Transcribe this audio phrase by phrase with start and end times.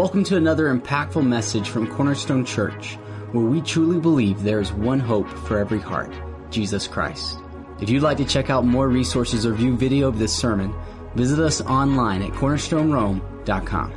[0.00, 2.94] Welcome to another impactful message from Cornerstone Church,
[3.32, 6.10] where we truly believe there is one hope for every heart
[6.48, 7.38] Jesus Christ.
[7.82, 10.74] If you'd like to check out more resources or view video of this sermon,
[11.16, 13.90] visit us online at cornerstonerome.com.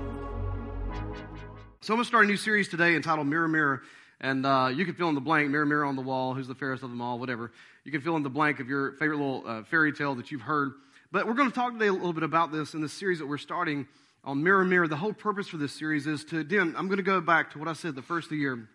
[1.80, 3.84] So I'm going to start a new series today entitled Mirror, Mirror.
[4.20, 6.56] And uh, you can fill in the blank, mirror, mirror on the wall, who's the
[6.56, 7.54] fairest of them all, whatever.
[7.86, 10.42] You can fill in the blank of your favorite little uh, fairy tale that you've
[10.42, 10.74] heard.
[11.14, 13.26] But we're going to talk today a little bit about this in this series that
[13.26, 13.88] we're starting
[14.24, 17.04] on Mirror Mirror, the whole purpose for this series is to, again, I'm going to
[17.04, 18.68] go back to what I said the first of the year.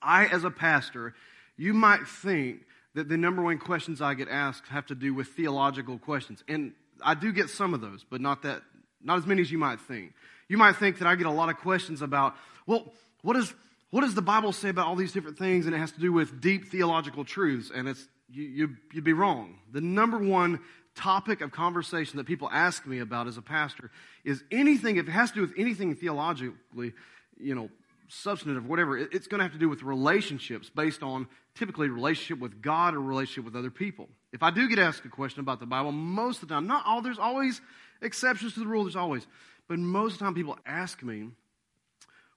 [0.00, 1.14] I, as a pastor,
[1.56, 2.60] you might think
[2.94, 6.44] that the number one questions I get asked have to do with theological questions.
[6.48, 8.62] And I do get some of those, but not that,
[9.02, 10.12] not as many as you might think.
[10.48, 12.34] You might think that I get a lot of questions about,
[12.66, 12.92] well,
[13.22, 13.52] what, is,
[13.90, 15.66] what does the Bible say about all these different things?
[15.66, 17.70] And it has to do with deep theological truths.
[17.74, 19.58] And it's, you, you, you'd be wrong.
[19.72, 20.60] The number one
[20.98, 23.90] topic of conversation that people ask me about as a pastor
[24.24, 26.92] is anything, if it has to do with anything theologically,
[27.38, 27.70] you know,
[28.08, 32.60] substantive, whatever, it's going to have to do with relationships based on typically relationship with
[32.60, 34.08] God or relationship with other people.
[34.32, 36.84] If I do get asked a question about the Bible, most of the time, not
[36.86, 37.60] all, there's always
[38.02, 39.26] exceptions to the rule, there's always,
[39.68, 41.28] but most of the time people ask me,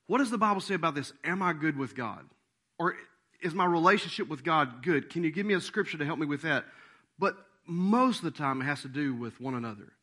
[0.08, 1.14] what does the Bible say about this?
[1.24, 2.26] Am I good with God?
[2.78, 2.96] Or
[3.42, 5.10] is my relationship with God good?
[5.10, 6.66] Can you give me a scripture to help me with that?
[7.18, 9.94] But most of the time it has to do with one another.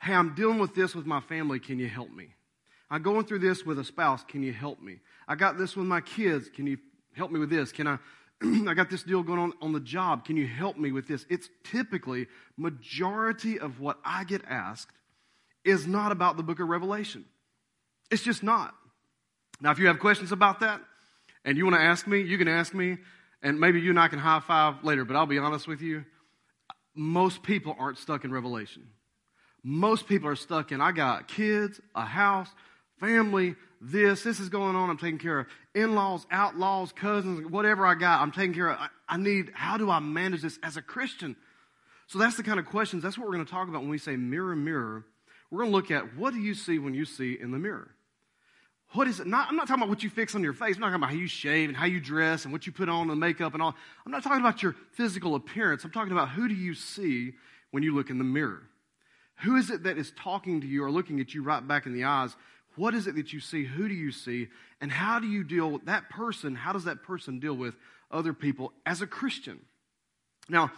[0.00, 1.60] Hey, I'm dealing with this with my family.
[1.60, 2.34] Can you help me?
[2.90, 4.24] I'm going through this with a spouse.
[4.24, 4.98] Can you help me?
[5.26, 6.48] I got this with my kids.
[6.54, 6.78] Can you
[7.14, 7.72] help me with this?
[7.72, 7.98] Can I?
[8.42, 10.24] I got this deal going on on the job.
[10.24, 11.24] Can you help me with this?
[11.30, 14.92] It's typically majority of what I get asked
[15.64, 17.24] is not about the book of Revelation.
[18.10, 18.74] It's just not.
[19.60, 20.80] Now, if you have questions about that
[21.44, 22.98] and you want to ask me, you can ask me,
[23.42, 25.04] and maybe you and I can high five later.
[25.04, 26.04] But I'll be honest with you,
[26.94, 28.86] most people aren't stuck in Revelation.
[29.64, 32.48] Most people are stuck in, I got kids, a house,
[32.98, 35.46] family, this, this is going on, I'm taking care of.
[35.74, 38.78] In laws, outlaws, cousins, whatever I got, I'm taking care of.
[38.78, 41.36] I, I need, how do I manage this as a Christian?
[42.06, 43.98] So that's the kind of questions, that's what we're going to talk about when we
[43.98, 45.04] say mirror, mirror.
[45.50, 47.94] We're going to look at what do you see when you see in the mirror?
[48.94, 49.26] What is it?
[49.26, 50.76] Not, I'm not talking about what you fix on your face.
[50.76, 52.88] I'm not talking about how you shave and how you dress and what you put
[52.88, 53.74] on and makeup and all.
[54.04, 55.84] I'm not talking about your physical appearance.
[55.84, 57.32] I'm talking about who do you see
[57.70, 58.62] when you look in the mirror?
[59.44, 61.94] Who is it that is talking to you or looking at you right back in
[61.94, 62.36] the eyes?
[62.76, 63.64] What is it that you see?
[63.64, 64.48] Who do you see?
[64.80, 66.54] And how do you deal with that person?
[66.54, 67.74] How does that person deal with
[68.10, 69.60] other people as a Christian?
[70.48, 70.70] Now,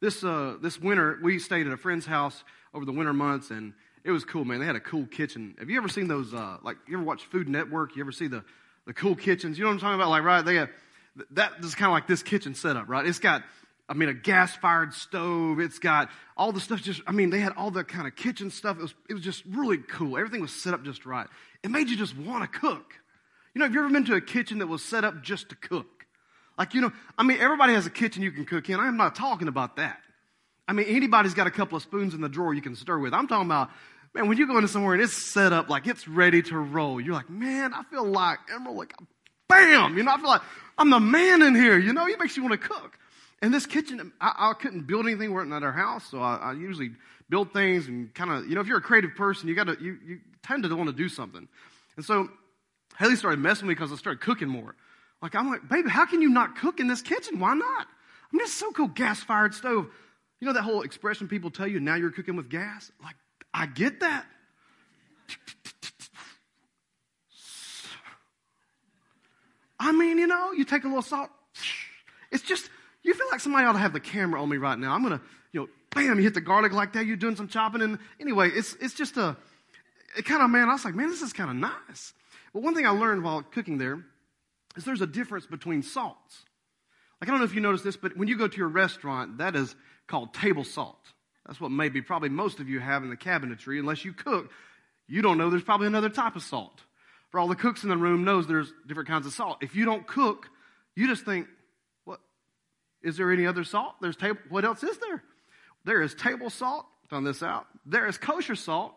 [0.00, 2.42] this, uh, this winter, we stayed at a friend's house
[2.72, 3.74] over the winter months, and
[4.04, 4.60] it was cool, man.
[4.60, 5.54] They had a cool kitchen.
[5.58, 6.32] Have you ever seen those?
[6.32, 7.96] Uh, like, you ever watch Food Network?
[7.96, 8.44] You ever see the
[8.86, 9.58] the cool kitchens?
[9.58, 10.10] You know what I'm talking about?
[10.10, 10.44] Like, right?
[10.44, 10.70] They have
[11.32, 13.06] that is kind of like this kitchen setup, right?
[13.06, 13.42] It's got,
[13.88, 15.60] I mean, a gas fired stove.
[15.60, 16.80] It's got all the stuff.
[16.80, 18.78] Just, I mean, they had all the kind of kitchen stuff.
[18.78, 20.16] It was it was just really cool.
[20.16, 21.26] Everything was set up just right.
[21.62, 22.94] It made you just want to cook.
[23.54, 25.56] You know, have you ever been to a kitchen that was set up just to
[25.56, 26.06] cook?
[26.56, 28.78] Like, you know, I mean, everybody has a kitchen you can cook in.
[28.78, 29.98] I'm not talking about that.
[30.70, 33.12] I mean, anybody's got a couple of spoons in the drawer you can stir with.
[33.12, 33.70] I'm talking about,
[34.14, 37.00] man, when you go into somewhere and it's set up like it's ready to roll,
[37.00, 38.94] you're like, man, I feel like Emeril, like,
[39.48, 40.42] bam, you know, I feel like
[40.78, 42.96] I'm the man in here, you know, it makes you want to cook.
[43.42, 46.52] And this kitchen, I, I couldn't build anything working at our house, so I, I
[46.52, 46.92] usually
[47.28, 49.76] build things and kind of, you know, if you're a creative person, you got to,
[49.80, 51.48] you, you tend to want to do something.
[51.96, 52.28] And so
[52.96, 54.76] Haley started messing with me because I started cooking more.
[55.20, 57.40] Like, I'm like, baby, how can you not cook in this kitchen?
[57.40, 57.88] Why not?
[58.32, 59.88] I mean, it's so cool, gas fired stove.
[60.40, 62.90] You know that whole expression people tell you, now you're cooking with gas?
[63.02, 63.16] Like,
[63.52, 64.24] I get that.
[69.78, 71.30] I mean, you know, you take a little salt.
[72.30, 72.70] It's just,
[73.02, 74.92] you feel like somebody ought to have the camera on me right now.
[74.94, 77.06] I'm going to, you know, bam, you hit the garlic like that.
[77.06, 77.82] You're doing some chopping.
[77.82, 79.36] And anyway, it's, it's just a,
[80.16, 82.12] it kind of, man, I was like, man, this is kind of nice.
[82.52, 84.04] But one thing I learned while cooking there
[84.76, 86.44] is there's a difference between salts.
[87.20, 89.38] Like, I don't know if you noticed this, but when you go to your restaurant,
[89.38, 89.74] that is
[90.10, 90.98] called table salt.
[91.46, 93.78] That's what maybe probably most of you have in the cabinetry.
[93.78, 94.50] Unless you cook,
[95.08, 96.82] you don't know there's probably another type of salt.
[97.30, 99.58] For all the cooks in the room knows there's different kinds of salt.
[99.62, 100.48] If you don't cook,
[100.94, 101.46] you just think,
[102.04, 102.20] what?
[103.02, 103.94] Is there any other salt?
[104.00, 104.38] There's table.
[104.48, 105.22] What else is there?
[105.84, 106.86] There is table salt.
[107.08, 107.66] Found this out.
[107.86, 108.94] There is kosher salt,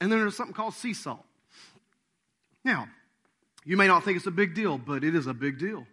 [0.00, 1.24] and then there's something called sea salt.
[2.64, 2.88] Now,
[3.64, 5.86] you may not think it's a big deal, but it is a big deal.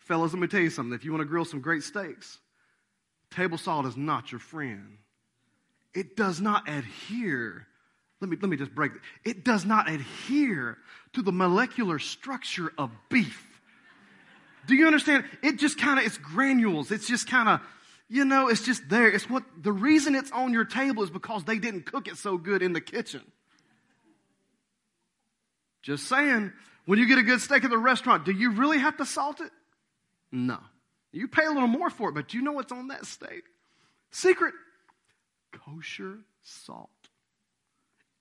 [0.00, 0.94] Fellas, let me tell you something.
[0.94, 2.38] If you want to grill some great steaks,
[3.30, 4.98] Table salt is not your friend.
[5.94, 7.66] It does not adhere.
[8.20, 9.00] Let me, let me just break it.
[9.24, 10.78] It does not adhere
[11.12, 13.44] to the molecular structure of beef.
[14.66, 15.24] Do you understand?
[15.42, 16.90] It just kind of, it's granules.
[16.90, 17.60] It's just kind of,
[18.08, 19.08] you know, it's just there.
[19.08, 22.38] It's what, the reason it's on your table is because they didn't cook it so
[22.38, 23.22] good in the kitchen.
[25.82, 26.52] Just saying.
[26.86, 29.42] When you get a good steak at the restaurant, do you really have to salt
[29.42, 29.50] it?
[30.32, 30.58] No.
[31.12, 33.44] You pay a little more for it, but you know what's on that steak?
[34.10, 34.54] Secret
[35.52, 36.90] kosher salt.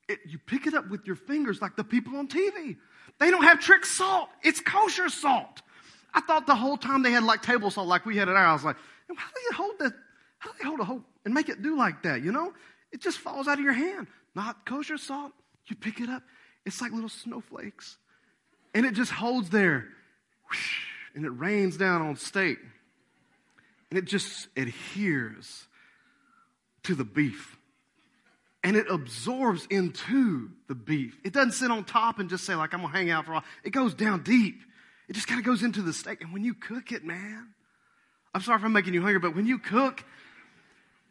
[0.08, 2.78] It, you pick it up with your fingers like the people on TV.
[3.20, 5.62] They don't have trick salt, it's kosher salt.
[6.14, 8.46] I thought the whole time they had like table salt like we had at our.
[8.46, 9.94] I was like, how do you hold that?
[10.40, 12.24] How do they hold a whole and make it do like that?
[12.24, 12.54] You know,
[12.92, 14.08] it just falls out of your hand.
[14.36, 15.34] Not kosher salt.
[15.68, 16.24] You pick it up,
[16.66, 17.98] it's like little snowflakes,
[18.74, 19.86] and it just holds there,
[21.14, 22.58] and it rains down on steak,
[23.90, 25.68] and it just adheres
[26.84, 27.58] to the beef.
[28.64, 31.18] And it absorbs into the beef.
[31.24, 33.36] It doesn't sit on top and just say, like, I'm gonna hang out for a
[33.36, 33.44] while.
[33.64, 34.62] It goes down deep.
[35.08, 36.22] It just kind of goes into the steak.
[36.22, 37.48] And when you cook it, man,
[38.34, 40.04] I'm sorry if I'm making you hungry, but when you cook,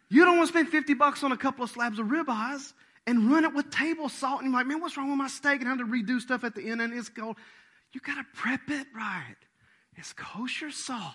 [0.09, 2.73] you don't want to spend 50 bucks on a couple of slabs of ribeyes
[3.07, 4.43] and run it with table salt.
[4.43, 5.61] And you're like, man, what's wrong with my steak?
[5.61, 6.83] And have to redo stuff at the end.
[6.83, 7.37] And it's cold.
[7.93, 9.37] You got to prep it right.
[9.97, 11.15] It's kosher salt.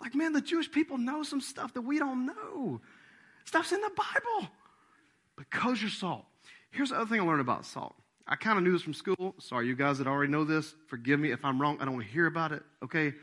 [0.00, 2.80] Like, man, the Jewish people know some stuff that we don't know.
[3.44, 4.48] Stuff's in the Bible.
[5.36, 6.24] But kosher salt.
[6.70, 7.94] Here's the other thing I learned about salt.
[8.26, 9.34] I kind of knew this from school.
[9.38, 10.74] Sorry, you guys that already know this.
[10.88, 11.78] Forgive me if I'm wrong.
[11.80, 13.14] I don't want to hear about it, okay?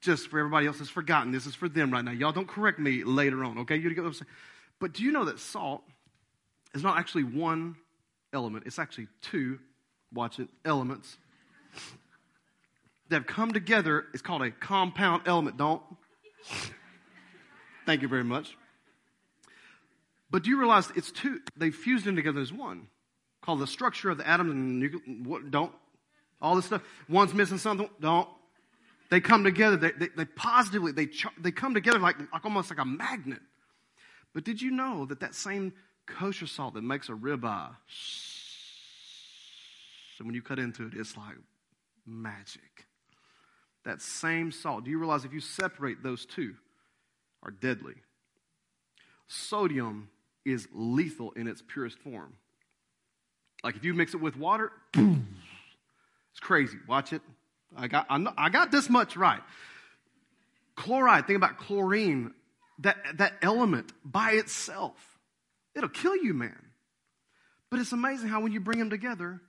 [0.00, 1.30] Just for everybody else that's forgotten.
[1.30, 2.10] This is for them right now.
[2.10, 3.76] Y'all don't correct me later on, okay?
[3.76, 4.30] You get what I'm saying?
[4.80, 5.82] But do you know that salt
[6.74, 7.76] is not actually one
[8.32, 9.60] element, it's actually two,
[10.12, 11.18] watch it, elements
[13.08, 14.06] that have come together.
[14.12, 15.82] It's called a compound element, don't?
[17.86, 18.56] Thank you very much.
[20.30, 22.88] But do you realize it's two, they fused in together as one,
[23.40, 25.02] called the structure of the atom and the nucleus.
[25.22, 25.72] What, don't.
[26.40, 26.82] All this stuff.
[27.08, 28.28] One's missing something, don't.
[29.10, 31.08] They come together, they, they, they positively, they,
[31.38, 33.40] they come together like, like almost like a magnet.
[34.32, 35.72] But did you know that that same
[36.06, 37.70] kosher salt that makes a ribeye,
[40.18, 41.36] and when you cut into it, it's like
[42.06, 42.86] magic.
[43.84, 44.84] That same salt.
[44.84, 46.54] Do you realize if you separate those two,
[47.42, 47.94] are deadly?
[49.28, 50.08] Sodium
[50.44, 52.34] is lethal in its purest form.
[53.62, 56.78] Like if you mix it with water, it's crazy.
[56.86, 57.22] Watch it.
[57.76, 59.40] I got, I got this much right.
[60.76, 62.32] Chloride, think about chlorine,
[62.80, 64.96] that, that element by itself,
[65.74, 66.58] it'll kill you, man.
[67.70, 69.40] But it's amazing how when you bring them together,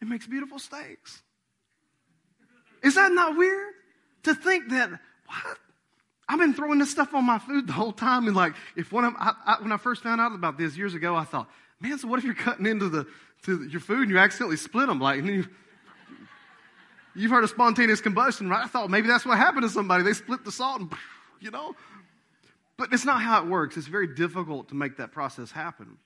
[0.00, 1.22] it makes beautiful steaks.
[2.82, 3.74] Is that not weird?
[4.24, 5.58] To think that, what?
[6.30, 8.28] I've been throwing this stuff on my food the whole time.
[8.28, 10.94] And like, if one of, I, I, when I first found out about this years
[10.94, 11.50] ago, I thought,
[11.80, 13.04] man, so what if you're cutting into the,
[13.42, 15.00] to your food and you accidentally split them?
[15.00, 15.48] Like, you,
[17.16, 18.64] you've heard of spontaneous combustion, right?
[18.64, 20.04] I thought maybe that's what happened to somebody.
[20.04, 20.92] They split the salt and,
[21.40, 21.74] you know.
[22.76, 23.76] But it's not how it works.
[23.76, 25.98] It's very difficult to make that process happen.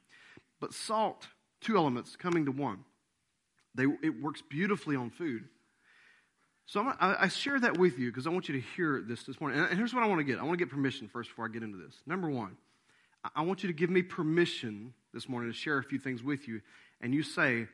[0.58, 1.28] But salt,
[1.60, 2.84] two elements coming to one,
[3.74, 5.44] they, it works beautifully on food.
[6.66, 9.24] So I'm, I, I share that with you because I want you to hear this
[9.24, 9.58] this morning.
[9.60, 10.38] And here's what I want to get.
[10.38, 11.94] I want to get permission first before I get into this.
[12.06, 12.56] Number one,
[13.34, 16.48] I want you to give me permission this morning to share a few things with
[16.48, 16.60] you.
[17.00, 17.66] And you say,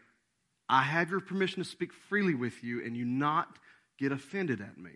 [0.69, 3.59] I have your permission to speak freely with you and you not
[3.99, 4.93] get offended at me.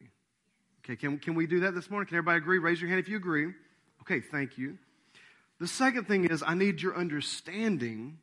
[0.85, 2.06] Okay, can, can we do that this morning?
[2.06, 2.58] Can everybody agree?
[2.58, 3.52] Raise your hand if you agree.
[4.02, 4.76] Okay, thank you.
[5.61, 8.19] The second thing is, I need your understanding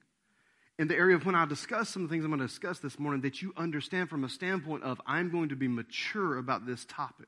[0.79, 2.79] in the area of when I discuss some of the things I'm going to discuss
[2.79, 6.65] this morning, that you understand from a standpoint of I'm going to be mature about
[6.65, 7.27] this topic.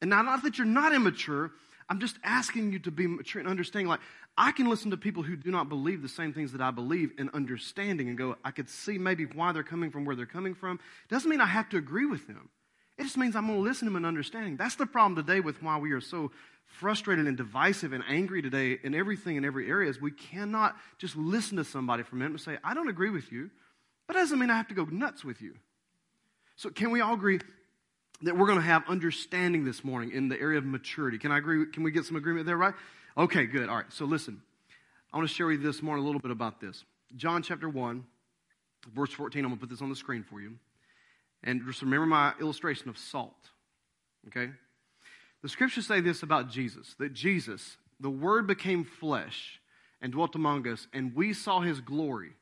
[0.00, 1.50] And now, not that you're not immature,
[1.88, 3.88] I'm just asking you to be mature and understanding.
[3.88, 4.00] Like,
[4.36, 7.12] I can listen to people who do not believe the same things that I believe
[7.18, 10.54] and understanding and go, I could see maybe why they're coming from where they're coming
[10.54, 10.78] from.
[11.08, 12.50] Doesn't mean I have to agree with them.
[12.98, 14.56] It just means I'm going to listen to them and understanding.
[14.56, 16.30] That's the problem today with why we are so
[16.68, 21.16] frustrated and divisive and angry today in everything in every area is we cannot just
[21.16, 23.50] listen to somebody for a minute and say, I don't agree with you,
[24.06, 25.54] but that doesn't mean I have to go nuts with you.
[26.56, 27.40] So can we all agree
[28.22, 31.18] that we're going to have understanding this morning in the area of maturity?
[31.18, 31.66] Can I agree?
[31.66, 32.74] Can we get some agreement there, right?
[33.16, 33.68] Okay, good.
[33.68, 33.92] All right.
[33.92, 34.42] So listen,
[35.12, 36.84] I want to share with you this morning a little bit about this.
[37.16, 38.04] John chapter 1,
[38.94, 39.44] verse 14.
[39.44, 40.54] I'm going to put this on the screen for you.
[41.42, 43.36] And just remember my illustration of salt.
[44.26, 44.50] Okay?
[45.42, 49.60] The scriptures say this about Jesus that Jesus, the Word became flesh
[50.00, 52.32] and dwelt among us, and we saw his glory.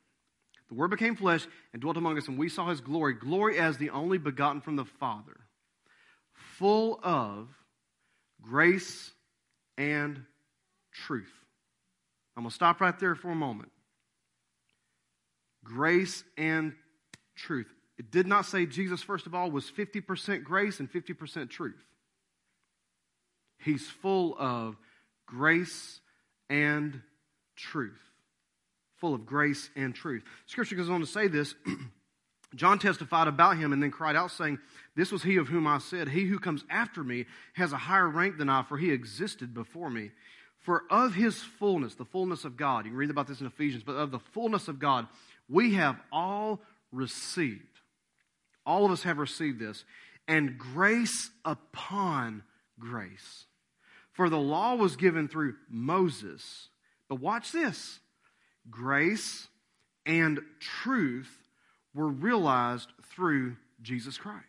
[0.69, 3.13] The Word became flesh and dwelt among us, and we saw his glory.
[3.13, 5.37] Glory as the only begotten from the Father,
[6.57, 7.47] full of
[8.41, 9.11] grace
[9.77, 10.23] and
[10.91, 11.31] truth.
[12.35, 13.71] I'm going to stop right there for a moment.
[15.63, 16.73] Grace and
[17.35, 17.67] truth.
[17.97, 21.83] It did not say Jesus, first of all, was 50% grace and 50% truth.
[23.59, 24.75] He's full of
[25.25, 25.99] grace
[26.49, 27.01] and
[27.55, 27.99] truth.
[28.97, 30.23] Full of grace and truth.
[30.45, 31.53] Scripture goes on to say this
[32.55, 34.59] John testified about him and then cried out, saying,
[34.95, 38.07] This was he of whom I said, He who comes after me has a higher
[38.07, 40.11] rank than I, for he existed before me.
[40.59, 43.83] For of his fullness, the fullness of God, you can read about this in Ephesians,
[43.83, 45.07] but of the fullness of God,
[45.49, 46.61] we have all
[46.91, 47.61] received.
[48.65, 49.85] All of us have received this.
[50.27, 52.43] And grace upon
[52.79, 53.45] grace.
[54.13, 56.69] For the law was given through Moses.
[57.09, 57.99] But watch this
[58.69, 59.47] grace
[60.05, 61.31] and truth
[61.93, 64.43] were realized through Jesus Christ.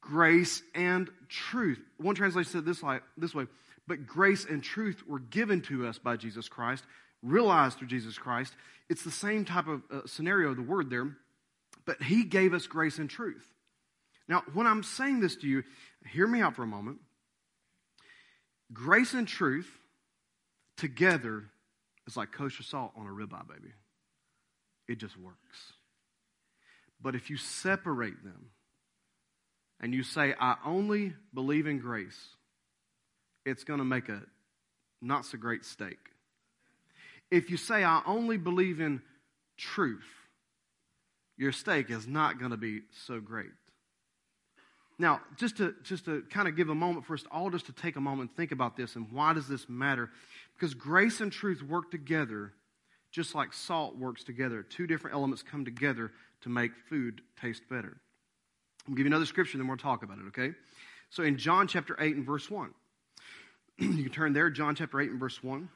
[0.00, 1.80] Grace and truth.
[1.98, 3.46] One translation said this, like, this way,
[3.88, 6.84] but grace and truth were given to us by Jesus Christ,
[7.22, 8.54] realized through Jesus Christ.
[8.88, 11.16] It's the same type of uh, scenario, the word there,
[11.86, 13.46] but He gave us grace and truth.
[14.28, 15.62] Now, when I'm saying this to you,
[16.12, 16.98] hear me out for a moment.
[18.72, 19.70] Grace and truth
[20.76, 21.44] together
[22.06, 23.72] is like kosher salt on a ribeye, baby.
[24.88, 25.72] It just works.
[27.00, 28.50] But if you separate them
[29.80, 32.28] and you say, I only believe in grace,
[33.44, 34.22] it's going to make a
[35.02, 35.98] not so great steak.
[37.30, 39.02] If you say, I only believe in
[39.56, 40.06] truth,
[41.36, 43.50] your steak is not going to be so great.
[44.98, 47.72] Now, just to, just to kind of give a moment for us all just to
[47.72, 50.10] take a moment and think about this and why does this matter?
[50.54, 52.52] Because grace and truth work together
[53.10, 54.62] just like salt works together.
[54.62, 56.12] Two different elements come together
[56.42, 57.96] to make food taste better.
[58.86, 60.52] I'll give you another scripture, then we'll talk about it, okay?
[61.10, 62.70] So in John chapter 8 and verse 1,
[63.78, 65.68] you can turn there, John chapter 8 and verse 1.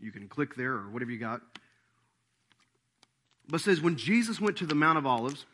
[0.00, 1.42] You can click there or whatever you got.
[3.50, 5.44] But says, when Jesus went to the Mount of Olives,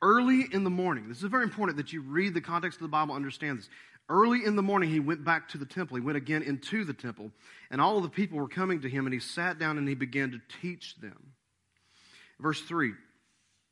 [0.00, 2.88] early in the morning, this is very important that you read the context of the
[2.88, 3.68] Bible, understand this.
[4.08, 5.96] Early in the morning, he went back to the temple.
[5.96, 7.30] He went again into the temple,
[7.70, 9.94] and all of the people were coming to him, and he sat down and he
[9.94, 11.32] began to teach them.
[12.40, 12.92] Verse 3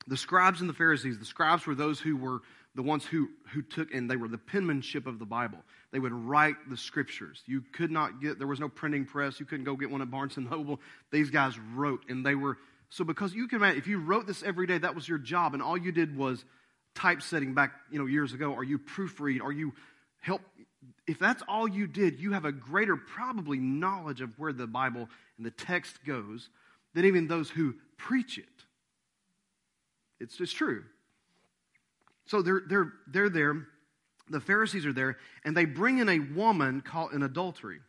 [0.07, 2.41] The scribes and the Pharisees, the scribes were those who were
[2.75, 5.59] the ones who, who took, and they were the penmanship of the Bible.
[5.91, 7.43] They would write the scriptures.
[7.47, 9.41] You could not get, there was no printing press.
[9.41, 10.79] You couldn't go get one at Barnes and Noble.
[11.11, 12.59] These guys wrote, and they were,
[12.91, 15.55] so because you can imagine, if you wrote this every day, that was your job,
[15.55, 16.45] and all you did was
[16.95, 19.73] typesetting back, you know, years ago, or you proofread, or you
[20.21, 20.41] help
[21.07, 25.09] if that's all you did, you have a greater probably knowledge of where the Bible
[25.37, 26.51] and the text goes
[26.95, 28.45] than even those who preach it.
[30.21, 30.85] It's just true.
[32.27, 33.67] So they're, they're, they're there,
[34.29, 37.81] the Pharisees are there, and they bring in a woman caught in adultery.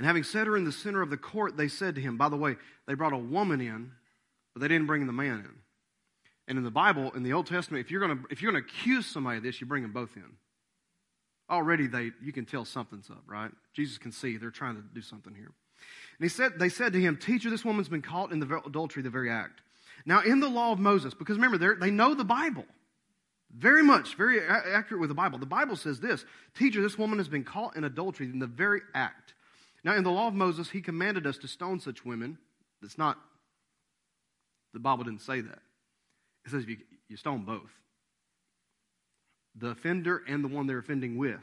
[0.00, 2.28] And having set her in the center of the court, they said to him, by
[2.28, 2.56] the way,
[2.88, 3.92] they brought a woman in,
[4.54, 5.54] but they didn't bring the man in.
[6.48, 8.64] And in the Bible, in the Old Testament, if you're going to, if you're going
[8.64, 10.24] to accuse somebody of this, you bring them both in
[11.50, 13.50] already they you can tell something's up, right?
[13.74, 15.50] Jesus can see they're trying to do something here.
[16.18, 19.02] And he said, they said to him, Teacher, this woman's been caught in the adultery,
[19.02, 19.60] the very act.
[20.06, 22.64] Now, in the law of Moses, because remember, they know the Bible.
[23.54, 25.38] Very much, very accurate with the Bible.
[25.38, 28.80] The Bible says this Teacher, this woman has been caught in adultery in the very
[28.94, 29.34] act.
[29.82, 32.38] Now, in the law of Moses, he commanded us to stone such women.
[32.82, 33.18] That's not,
[34.72, 35.58] the Bible didn't say that.
[36.44, 36.76] It says you,
[37.08, 37.70] you stone both
[39.56, 41.40] the offender and the one they're offending with.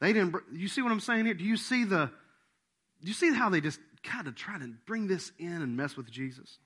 [0.00, 0.34] They didn't.
[0.52, 1.34] You see what I'm saying here?
[1.34, 2.10] Do you see the?
[3.02, 5.96] Do you see how they just kind of try to bring this in and mess
[5.96, 6.58] with Jesus?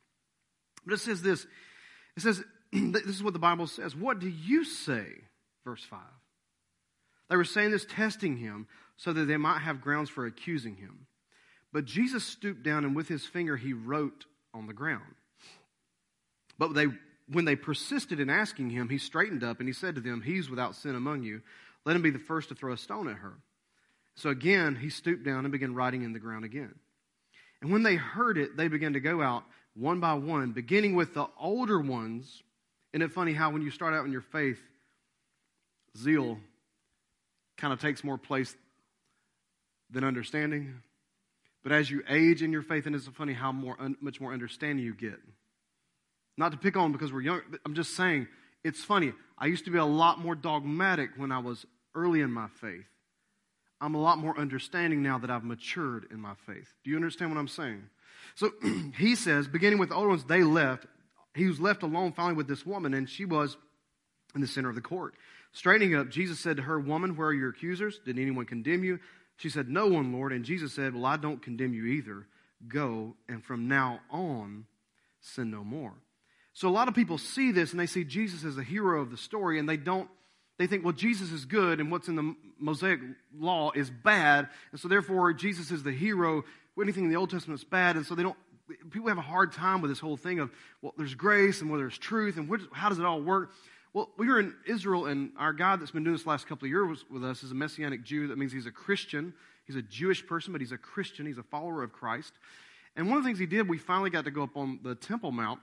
[0.84, 1.46] But it says this.
[2.16, 2.42] It says
[2.72, 3.94] this is what the Bible says.
[3.94, 5.06] What do you say?
[5.64, 6.00] Verse five.
[7.30, 11.06] They were saying this, testing him, so that they might have grounds for accusing him.
[11.72, 15.14] But Jesus stooped down and with his finger he wrote on the ground.
[16.58, 16.88] But they
[17.32, 20.50] when they persisted in asking him, he straightened up and he said to them, He's
[20.50, 21.42] without sin among you.
[21.86, 23.34] Let him be the first to throw a stone at her.
[24.16, 26.74] So again, he stooped down and began writing in the ground again.
[27.62, 29.44] And when they heard it, they began to go out
[29.74, 32.42] one by one, beginning with the older ones.
[32.92, 34.60] Isn't it funny how when you start out in your faith,
[35.96, 36.38] zeal
[37.60, 38.54] kind of takes more place
[39.90, 40.82] than understanding?
[41.62, 44.84] But as you age in your faith, and it's funny how more, much more understanding
[44.84, 45.18] you get.
[46.36, 48.28] Not to pick on because we're young, I'm just saying
[48.64, 49.12] it's funny.
[49.38, 52.86] I used to be a lot more dogmatic when I was early in my faith.
[53.80, 56.72] I'm a lot more understanding now that I've matured in my faith.
[56.84, 57.82] Do you understand what I'm saying?
[58.34, 58.50] So
[58.98, 60.86] he says, beginning with the older ones, they left.
[61.34, 63.56] He was left alone finally with this woman, and she was
[64.34, 65.14] in the center of the court.
[65.52, 68.00] Straightening up, Jesus said to her, Woman, where are your accusers?
[68.04, 69.00] Did anyone condemn you?
[69.36, 70.32] She said, No one, Lord.
[70.32, 72.26] And Jesus said, Well, I don't condemn you either.
[72.68, 74.66] Go, and from now on,
[75.20, 75.94] sin no more.
[76.52, 79.10] So a lot of people see this and they see Jesus as a hero of
[79.10, 80.08] the story and they don't
[80.60, 83.00] they think, well, Jesus is good and what's in the Mosaic
[83.34, 84.46] law is bad.
[84.72, 86.44] And so therefore, Jesus is the hero.
[86.78, 87.96] Anything in the Old Testament is bad.
[87.96, 88.36] And so they don't,
[88.90, 90.50] people have a hard time with this whole thing of,
[90.82, 93.52] well, there's grace and whether there's truth and how does it all work?
[93.92, 96.70] Well, we were in Israel, and our God that's been doing this last couple of
[96.70, 98.28] years with us is a Messianic Jew.
[98.28, 99.34] That means he's a Christian.
[99.64, 101.26] He's a Jewish person, but he's a Christian.
[101.26, 102.32] He's a follower of Christ.
[102.94, 104.94] And one of the things he did, we finally got to go up on the
[104.94, 105.58] Temple Mount.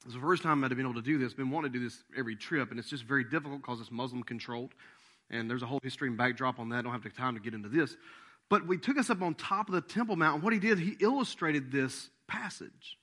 [0.00, 1.32] It was the first time I'd been able to do this.
[1.32, 4.22] Been wanting to do this every trip, and it's just very difficult because it's Muslim
[4.22, 4.72] controlled.
[5.30, 6.80] And there's a whole history and backdrop on that.
[6.80, 7.96] I don't have the time to get into this.
[8.50, 10.78] But we took us up on top of the Temple Mount, and what he did,
[10.78, 12.98] he illustrated this passage.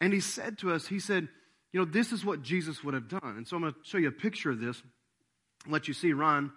[0.00, 1.28] And he said to us, he said,
[1.72, 3.34] you know, this is what Jesus would have done.
[3.36, 4.82] And so I'm going to show you a picture of this,
[5.66, 6.52] let you see Ron.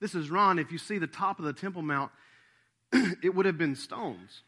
[0.00, 0.58] This is Ron.
[0.58, 2.10] If you see the top of the Temple Mount,
[2.92, 4.42] it would have been stones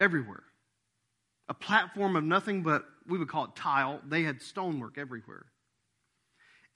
[0.00, 0.42] everywhere.
[1.48, 4.00] A platform of nothing but, we would call it tile.
[4.06, 5.44] They had stonework everywhere.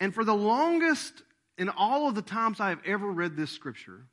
[0.00, 1.22] And for the longest,
[1.56, 4.06] in all of the times I have ever read this scripture,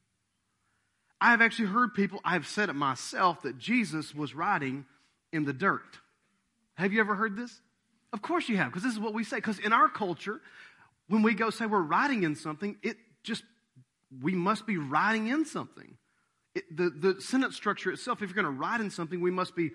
[1.20, 4.86] I have actually heard people, I have said it myself, that Jesus was riding
[5.32, 6.00] in the dirt.
[6.76, 7.62] Have you ever heard this?
[8.16, 9.36] Of course you have, because this is what we say.
[9.36, 10.40] Because in our culture,
[11.10, 13.44] when we go say we're riding in something, it just,
[14.22, 15.98] we must be riding in something.
[16.56, 19.54] It, the, the sentence structure itself, if you're going to ride in something, we must
[19.54, 19.72] be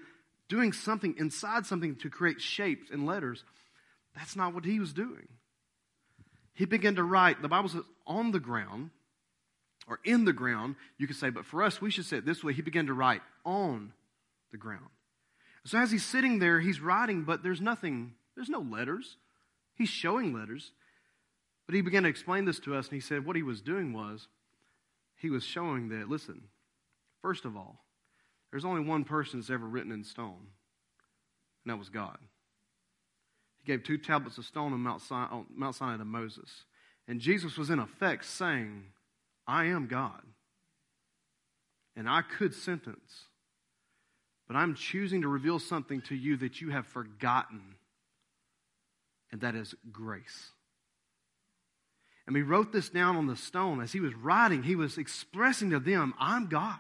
[0.49, 3.45] doing something inside something to create shapes and letters.
[4.17, 5.29] That's not what he was doing.
[6.55, 8.89] He began to write, the Bible says, on the ground,
[9.87, 12.43] or in the ground, you could say, but for us, we should say it this
[12.43, 12.55] way.
[12.55, 13.93] He began to write on
[14.51, 14.89] the ground.
[15.67, 19.17] So as he's sitting there, he's writing, but there's nothing there's no letters.
[19.75, 20.73] He's showing letters.
[21.67, 23.93] But he began to explain this to us, and he said what he was doing
[23.93, 24.29] was
[25.17, 26.43] he was showing that, listen,
[27.23, 27.85] first of all,
[28.51, 30.49] there's only one person that's ever written in stone,
[31.65, 32.19] and that was God.
[33.59, 36.65] He gave two tablets of stone on Mount Sinai, on Mount Sinai to Moses.
[37.07, 38.85] And Jesus was in effect saying,
[39.47, 40.23] I am God.
[41.97, 43.25] And I could sentence,
[44.47, 47.77] but I'm choosing to reveal something to you that you have forgotten
[49.33, 50.51] and that is grace.
[52.27, 53.81] And he wrote this down on the stone.
[53.81, 56.79] As he was writing, he was expressing to them, I'm God.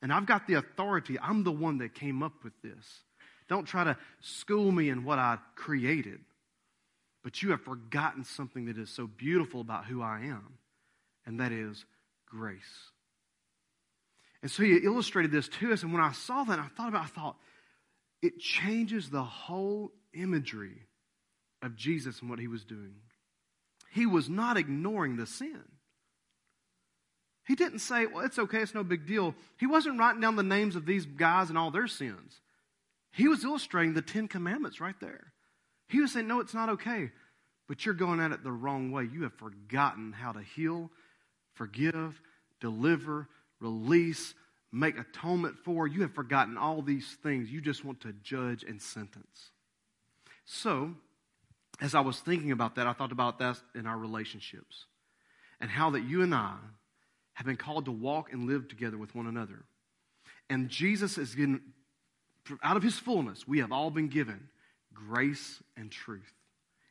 [0.00, 1.18] And I've got the authority.
[1.20, 2.84] I'm the one that came up with this.
[3.48, 6.20] Don't try to school me in what I created.
[7.22, 10.58] But you have forgotten something that is so beautiful about who I am,
[11.24, 11.84] and that is
[12.26, 12.60] grace.
[14.42, 15.82] And so he illustrated this to us.
[15.82, 17.36] And when I saw that, I thought about I thought,
[18.20, 20.86] it changes the whole imagery
[21.64, 22.94] of Jesus and what he was doing.
[23.92, 25.62] He was not ignoring the sin.
[27.46, 29.34] He didn't say, well, it's okay, it's no big deal.
[29.58, 32.40] He wasn't writing down the names of these guys and all their sins.
[33.12, 35.32] He was illustrating the Ten Commandments right there.
[35.88, 37.10] He was saying, no, it's not okay,
[37.68, 39.04] but you're going at it the wrong way.
[39.04, 40.90] You have forgotten how to heal,
[41.54, 42.20] forgive,
[42.60, 43.28] deliver,
[43.60, 44.34] release,
[44.72, 45.86] make atonement for.
[45.86, 47.50] You have forgotten all these things.
[47.50, 49.50] You just want to judge and sentence.
[50.46, 50.94] So,
[51.80, 54.86] as I was thinking about that, I thought about that in our relationships
[55.60, 56.56] and how that you and I
[57.34, 59.64] have been called to walk and live together with one another.
[60.48, 61.60] And Jesus is given,
[62.62, 64.48] out of his fullness, we have all been given
[64.92, 66.32] grace and truth.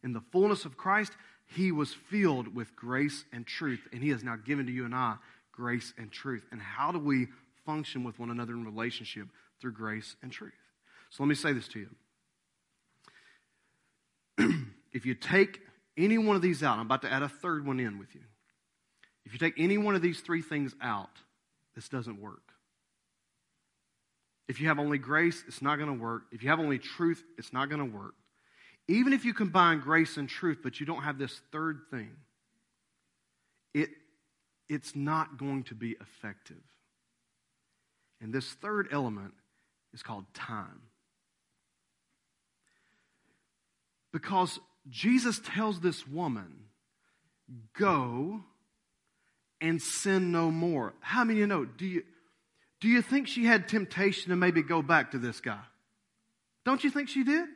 [0.04, 1.14] In the fullness of Christ,
[1.46, 4.96] he was filled with grace and truth, and he has now given to you and
[4.96, 5.16] I
[5.52, 6.46] grace and truth.
[6.52, 7.28] And how do we
[7.66, 9.28] function with one another in relationship
[9.62, 10.52] through grace and truth?
[11.10, 11.88] So let me say this to
[14.40, 14.56] you.
[14.94, 15.60] if you take
[15.98, 18.22] any one of these out, I'm about to add a third one in with you.
[19.26, 21.10] If you take any one of these three things out,
[21.76, 22.42] this doesn't work.
[24.48, 26.24] If you have only grace, it's not going to work.
[26.32, 28.14] If you have only truth, it's not going to work.
[28.88, 32.12] Even if you combine grace and truth, but you don't have this third thing,
[33.74, 33.90] it,
[34.68, 36.62] it's not going to be effective.
[38.22, 39.34] And this third element
[39.94, 40.82] is called time.
[44.12, 46.66] Because Jesus tells this woman,
[47.78, 48.42] Go
[49.62, 50.94] and sin no more.
[51.00, 51.66] How many you know?
[51.66, 52.04] Do you,
[52.80, 55.60] do you think she had temptation to maybe go back to this guy?
[56.66, 57.48] Don't you think she did?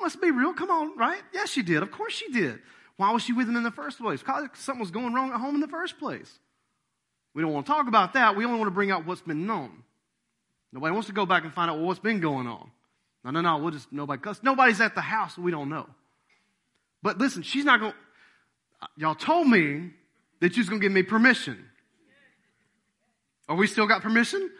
[0.00, 0.52] Let's be real.
[0.54, 1.20] Come on, right?
[1.32, 1.82] Yes, she did.
[1.82, 2.60] Of course she did.
[2.96, 4.20] Why was she with him in the first place?
[4.20, 6.38] Because something was going wrong at home in the first place.
[7.34, 8.36] We don't want to talk about that.
[8.36, 9.84] We only want to bring out what's been known.
[10.72, 12.70] Nobody wants to go back and find out well, what's been going on.
[13.24, 13.58] No, no, no.
[13.58, 15.38] We'll just nobody because nobody's at the house.
[15.38, 15.88] We don't know.
[17.02, 17.94] But listen, she's not going.
[18.96, 19.90] Y'all told me
[20.40, 21.64] that you was going to give me permission.
[23.48, 24.50] Are we still got permission?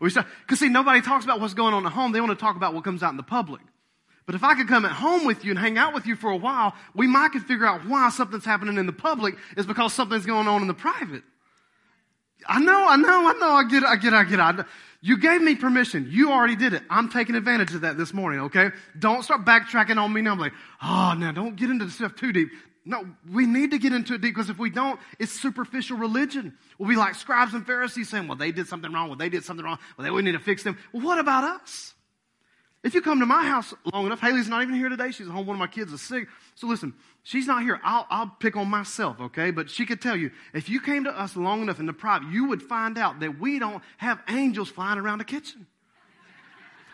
[0.00, 2.12] We still because see nobody talks about what's going on at home.
[2.12, 3.60] They want to talk about what comes out in the public.
[4.26, 6.30] But if I could come at home with you and hang out with you for
[6.30, 9.92] a while, we might could figure out why something's happening in the public is because
[9.92, 11.24] something's going on in the private.
[12.46, 14.66] I know, I know, I know, I get it, I get it, I get it.
[15.02, 16.08] You gave me permission.
[16.10, 16.82] You already did it.
[16.90, 18.70] I'm taking advantage of that this morning, okay?
[18.98, 20.32] Don't start backtracking on me now.
[20.32, 22.50] I'm like, oh, now don't get into the stuff too deep.
[22.84, 26.56] No, we need to get into it deep because if we don't, it's superficial religion.
[26.78, 29.08] We'll be like scribes and Pharisees saying, well, they did something wrong.
[29.08, 29.78] Well, they did something wrong.
[29.96, 30.78] Well, they, we need to fix them.
[30.92, 31.94] Well, what about us?
[32.82, 35.10] If you come to my house long enough, Haley's not even here today.
[35.10, 35.46] She's home.
[35.46, 36.28] One of my kids is sick.
[36.54, 37.80] So listen, she's not here.
[37.82, 39.50] I'll, I'll pick on myself, okay?
[39.50, 42.30] But she could tell you, if you came to us long enough in the private,
[42.30, 45.66] you would find out that we don't have angels flying around the kitchen.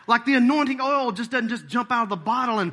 [0.07, 2.71] Like the anointing oil just doesn't just jump out of the bottle and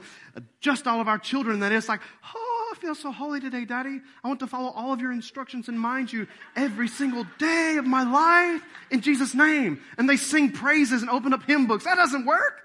[0.60, 1.60] just all of our children.
[1.60, 2.00] That it's like,
[2.32, 4.00] oh, I feel so holy today, Daddy.
[4.22, 7.86] I want to follow all of your instructions and mind you every single day of
[7.86, 9.80] my life in Jesus' name.
[9.98, 11.84] And they sing praises and open up hymn books.
[11.84, 12.62] That doesn't work.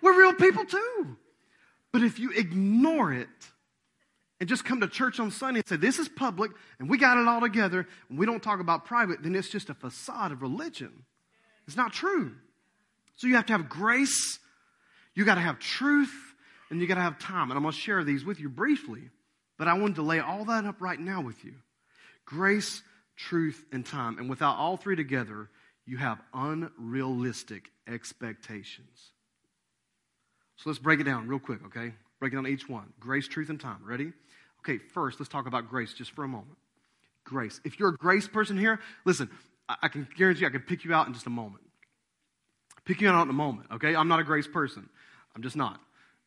[0.00, 1.16] We're real people too.
[1.92, 3.28] But if you ignore it
[4.40, 7.18] and just come to church on Sunday and say, this is public and we got
[7.18, 10.42] it all together and we don't talk about private, then it's just a facade of
[10.42, 11.04] religion.
[11.66, 12.32] It's not true.
[13.16, 14.38] So you have to have grace,
[15.14, 16.12] you got to have truth,
[16.70, 17.50] and you got to have time.
[17.50, 19.10] And I'm going to share these with you briefly,
[19.58, 21.54] but I wanted to lay all that up right now with you
[22.24, 22.80] grace,
[23.16, 24.18] truth, and time.
[24.18, 25.50] And without all three together,
[25.84, 29.10] you have unrealistic expectations.
[30.56, 31.92] So let's break it down real quick, okay?
[32.20, 32.92] Break it down each one.
[33.00, 33.80] Grace, truth, and time.
[33.82, 34.12] Ready?
[34.60, 36.56] Okay, first, let's talk about grace just for a moment.
[37.24, 37.60] Grace.
[37.64, 39.30] If you're a grace person here, listen,
[39.68, 41.62] I, can guarantee I can pick you out in just a moment.
[42.84, 43.94] Pick you out in a moment, okay?
[43.94, 44.88] I'm not a grace person.
[45.34, 45.80] I'm just not.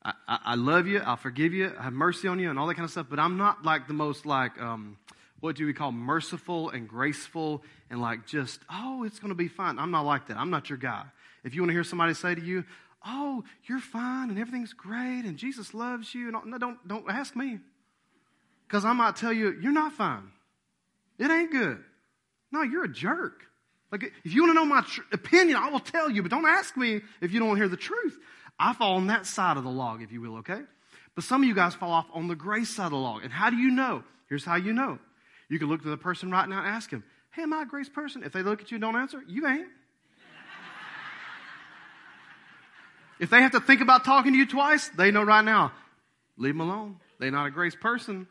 [0.04, 1.00] I, I, I, love you.
[1.00, 1.72] I'll forgive you.
[1.78, 3.88] I have mercy on you and all that kind of stuff, but I'm not like
[3.88, 4.98] the most like, um,
[5.40, 9.48] what do we call merciful and graceful and like just, oh, it's going to be
[9.48, 9.78] fine.
[9.78, 10.38] I'm not like that.
[10.38, 11.04] I'm not your guy.
[11.44, 12.64] If you want to hear somebody say to you,
[13.06, 16.30] oh, you're fine and everything's great and Jesus loves you.
[16.30, 17.60] And no, don't, don't ask me.
[18.74, 20.32] Because I might tell you, you're not fine.
[21.20, 21.78] It ain't good.
[22.52, 23.44] No, you're a jerk.
[23.92, 26.48] Like, if you want to know my tr- opinion, I will tell you, but don't
[26.48, 28.18] ask me if you don't want to hear the truth.
[28.58, 30.62] I fall on that side of the log, if you will, okay?
[31.14, 33.24] But some of you guys fall off on the grace side of the log.
[33.24, 34.04] And how do you know?
[34.28, 34.98] Here's how you know.
[35.50, 37.66] You can look to the person right now and ask him, Hey, am I a
[37.68, 38.24] grace person?
[38.24, 39.68] If they look at you and don't answer, you ain't.
[43.20, 45.74] If they have to think about talking to you twice, they know right now,
[46.38, 46.98] leave them alone.
[47.20, 48.26] They're not a grace person.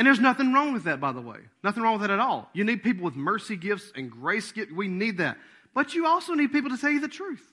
[0.00, 1.40] And there's nothing wrong with that, by the way.
[1.62, 2.48] Nothing wrong with that at all.
[2.54, 4.72] You need people with mercy gifts and grace gifts.
[4.72, 5.36] We need that.
[5.74, 7.46] But you also need people to tell you the truth.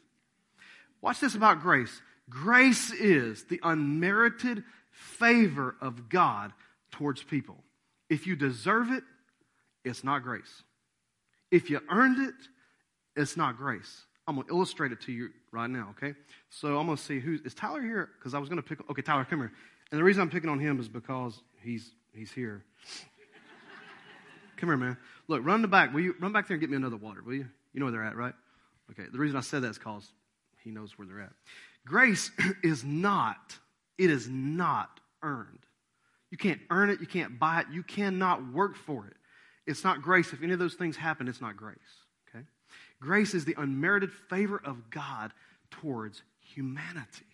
[1.02, 2.02] Watch this about grace.
[2.30, 6.54] Grace is the unmerited favor of God
[6.92, 7.58] towards people.
[8.10, 9.04] If you deserve it,
[9.84, 10.64] it's not grace.
[11.52, 12.36] If you earned it,
[13.18, 14.04] it's not grace.
[14.26, 16.16] I'm going to illustrate it to you right now, okay?
[16.50, 18.90] So I'm going to see who is Tyler here because I was going to pick
[18.90, 19.52] okay, Tyler, come here.
[19.92, 22.64] And the reason I'm picking on him is because he's he's here.
[24.58, 24.98] come here, man.
[25.28, 25.94] Look, run the back.
[25.94, 27.48] Will you run back there and get me another water, will you?
[27.74, 28.34] You know where they're at, right?
[28.92, 29.04] Okay.
[29.12, 30.12] The reason I said that is because
[30.64, 31.34] he knows where they're at.
[31.86, 32.32] Grace
[32.64, 33.58] is not,
[33.98, 35.60] it is not earned.
[36.30, 39.16] You can't earn it, you can't buy it, you cannot work for it.
[39.66, 40.34] It's not grace.
[40.34, 41.78] If any of those things happen, it's not grace.
[42.30, 42.46] Okay?
[43.02, 45.32] Grace is the unmerited favor of God
[45.72, 47.26] towards humanity.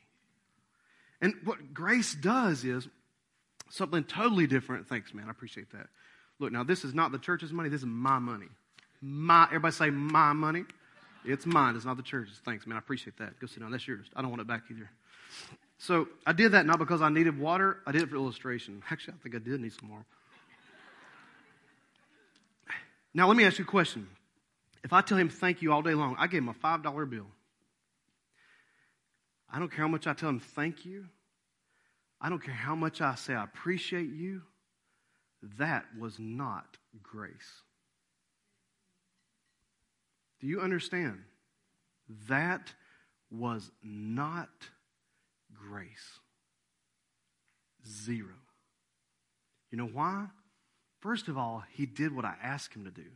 [1.21, 2.87] And what grace does is
[3.73, 4.87] something totally different.
[4.87, 5.27] Thanks, man.
[5.27, 5.87] I appreciate that.
[6.39, 7.69] Look, now this is not the church's money.
[7.69, 8.47] This is my money.
[9.01, 10.65] My, everybody say my money.
[11.25, 11.75] It's mine.
[11.75, 12.39] It's not the church's.
[12.45, 12.75] Thanks, man.
[12.75, 13.39] I appreciate that.
[13.39, 13.71] Go sit down.
[13.71, 14.07] That's yours.
[14.15, 14.89] I don't want it back either.
[15.77, 17.77] So I did that not because I needed water.
[17.85, 18.83] I did it for illustration.
[18.89, 20.05] Actually, I think I did need some more.
[23.13, 24.07] Now let me ask you a question.
[24.83, 27.27] If I tell him thank you all day long, I gave him a $5 bill.
[29.51, 31.05] I don't care how much I tell him thank you.
[32.23, 34.43] I don't care how much I say I appreciate you.
[35.59, 37.61] That was not grace.
[40.39, 41.19] Do you understand?
[42.29, 42.73] That
[43.29, 44.49] was not
[45.53, 46.19] grace.
[47.85, 48.35] Zero.
[49.69, 50.27] You know why?
[51.01, 53.09] First of all, he did what I asked him to do.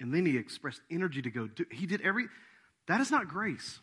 [0.00, 1.64] And then he expressed energy to go do.
[1.70, 2.26] He did every,
[2.88, 3.78] that is not grace.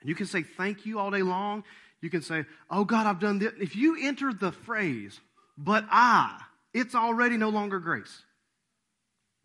[0.00, 1.64] And you can say thank you all day long.
[2.04, 3.54] You can say, oh God, I've done this.
[3.58, 5.18] If you enter the phrase,
[5.56, 6.38] but I,
[6.74, 8.22] it's already no longer grace.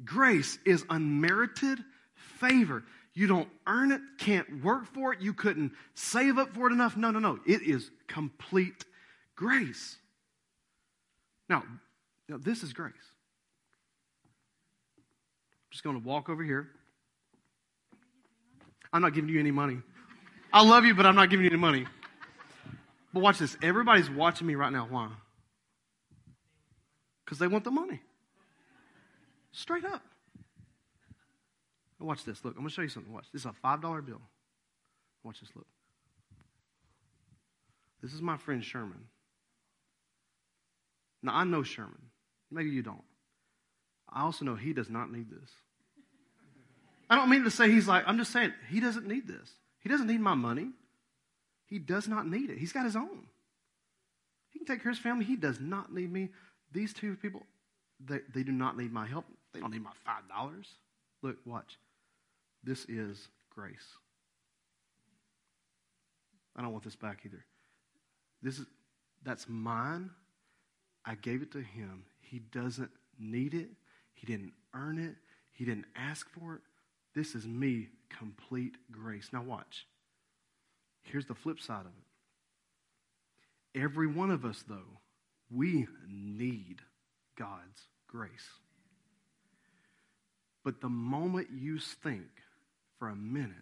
[0.04, 1.80] Grace is unmerited
[2.16, 2.84] favor.
[3.14, 6.98] You don't earn it, can't work for it, you couldn't save up for it enough.
[6.98, 7.40] No, no, no.
[7.48, 8.84] It is complete
[9.38, 9.96] grace.
[11.48, 11.64] Now,
[12.28, 12.94] now this is grace
[14.98, 16.68] I'm just going to walk over here.
[18.92, 19.78] I'm not giving you any money.
[20.52, 21.86] I love you, but I'm not giving you any money.
[23.14, 23.58] But watch this.
[23.62, 24.88] Everybody's watching me right now.
[24.90, 25.10] Why?
[27.26, 28.02] Because they want the money.
[29.52, 30.04] Straight up.
[32.00, 32.44] watch this.
[32.44, 33.12] Look, I'm going to show you something.
[33.12, 33.26] Watch.
[33.34, 34.22] This is a $5 bill.
[35.24, 35.50] Watch this.
[35.56, 35.68] Look.
[38.02, 39.06] This is my friend Sherman.
[41.22, 42.10] Now, I know Sherman.
[42.52, 43.04] Maybe you don't.
[44.12, 45.50] I also know he does not need this.
[47.10, 49.50] I don't mean to say he's like, I'm just saying he doesn't need this.
[49.82, 50.70] He doesn't need my money.
[51.70, 52.58] He does not need it.
[52.58, 53.28] He's got his own.
[54.50, 55.26] He can take care of his family.
[55.26, 56.30] He does not need me.
[56.72, 57.44] These two people,
[58.04, 59.26] they, they do not need my help.
[59.54, 60.66] They don't need my $5.
[61.22, 61.78] Look, watch.
[62.64, 63.86] This is grace.
[66.56, 67.46] I don't want this back either.
[68.42, 68.66] This is
[69.24, 70.10] that's mine.
[71.06, 72.04] I gave it to him.
[72.22, 73.70] He doesn't need it.
[74.14, 75.16] He didn't earn it.
[75.54, 76.62] He didn't ask for it.
[77.16, 79.30] This is me, complete grace.
[79.34, 79.88] Now, watch.
[81.04, 81.92] Here's the flip side of
[83.74, 83.82] it.
[83.82, 85.00] Every one of us, though,
[85.52, 86.82] we need
[87.38, 88.32] God's grace.
[90.64, 92.28] But the moment you think
[92.98, 93.56] for a minute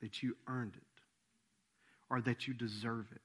[0.00, 0.82] that you earned it,
[2.10, 3.20] or that you deserve it,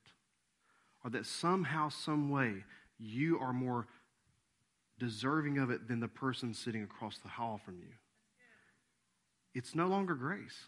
[1.03, 2.63] or that somehow, some way,
[2.99, 3.88] you are more
[4.99, 7.93] deserving of it than the person sitting across the hall from you.
[9.53, 10.65] It's no longer grace.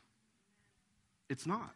[1.29, 1.73] It's not.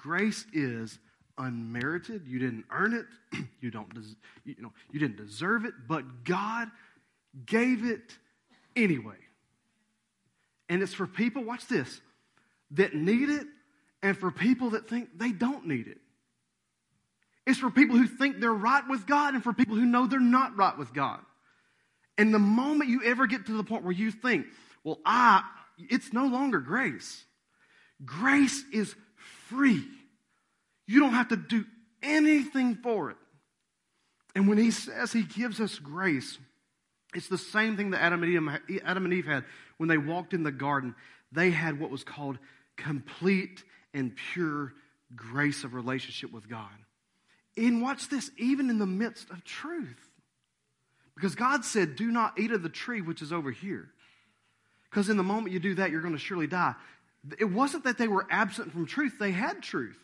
[0.00, 0.98] Grace is
[1.36, 2.26] unmerited.
[2.26, 3.44] You didn't earn it.
[3.60, 6.70] you don't des- you know, you didn't deserve it, but God
[7.44, 8.16] gave it
[8.74, 9.16] anyway.
[10.70, 12.00] And it's for people, watch this,
[12.70, 13.46] that need it
[14.02, 15.98] and for people that think they don't need it.
[17.46, 20.18] It's for people who think they're right with God and for people who know they're
[20.18, 21.20] not right with God.
[22.16, 24.46] And the moment you ever get to the point where you think,
[24.82, 25.42] well, I,
[25.78, 27.24] it's no longer grace.
[28.04, 28.94] Grace is
[29.50, 29.84] free.
[30.86, 31.64] You don't have to do
[32.02, 33.16] anything for it.
[34.34, 36.38] And when he says he gives us grace,
[37.14, 39.44] it's the same thing that Adam and, Eve, had
[39.76, 40.94] when they walked in the garden.
[41.32, 42.38] They had what was called
[42.76, 44.72] complete and pure
[45.14, 46.68] grace of relationship with God.
[47.56, 50.08] And watch this, even in the midst of truth.
[51.14, 53.90] Because God said, Do not eat of the tree which is over here.
[54.88, 56.74] Because in the moment you do that, you're going to surely die.
[57.38, 59.98] It wasn't that they were absent from truth, they had truth,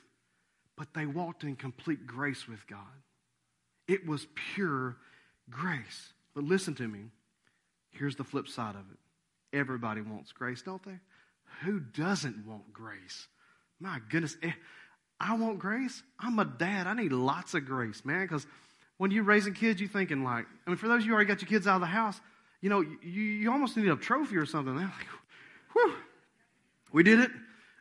[0.76, 2.81] but they walked in complete grace with God.
[3.88, 4.96] It was pure
[5.48, 6.12] grace.
[6.35, 7.05] But listen to me.
[7.90, 9.57] Here's the flip side of it.
[9.57, 10.98] Everybody wants grace, don't they?
[11.62, 13.26] Who doesn't want grace?
[13.81, 14.37] My goodness.
[14.42, 14.52] Eh,
[15.18, 16.02] I want grace.
[16.20, 16.87] I'm a dad.
[16.87, 18.46] I need lots of grace, man, because
[18.98, 21.29] when you're raising kids, you're thinking like, I mean, for those of you who already
[21.29, 22.20] got your kids out of the house,
[22.61, 24.76] you know, you, you almost need a trophy or something.
[24.76, 25.07] They're like,
[25.72, 25.94] whew,
[26.92, 27.31] we did it,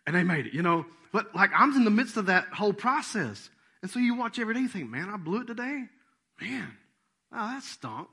[0.06, 0.86] and they made it, you know.
[1.12, 3.50] But like, I'm in the midst of that whole process.
[3.82, 5.86] And so you watch every day, you think, man, I blew it today.
[6.42, 6.72] Man,
[7.32, 8.08] oh, that stunk.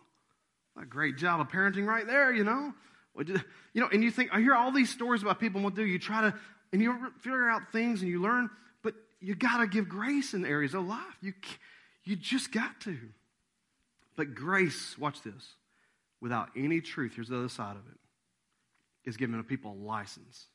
[0.81, 2.72] A great job of parenting right there, you know.
[3.16, 3.40] You
[3.81, 5.85] know, and you think, I hear all these stories about people what do.
[5.85, 6.35] You try to,
[6.72, 8.48] and you figure out things and you learn,
[8.83, 11.16] but you got to give grace in areas of life.
[11.20, 11.35] You,
[12.05, 12.96] you just got to.
[14.16, 15.55] But grace, watch this,
[16.20, 17.98] without any truth, here's the other side of it,
[19.09, 20.46] is giving people a license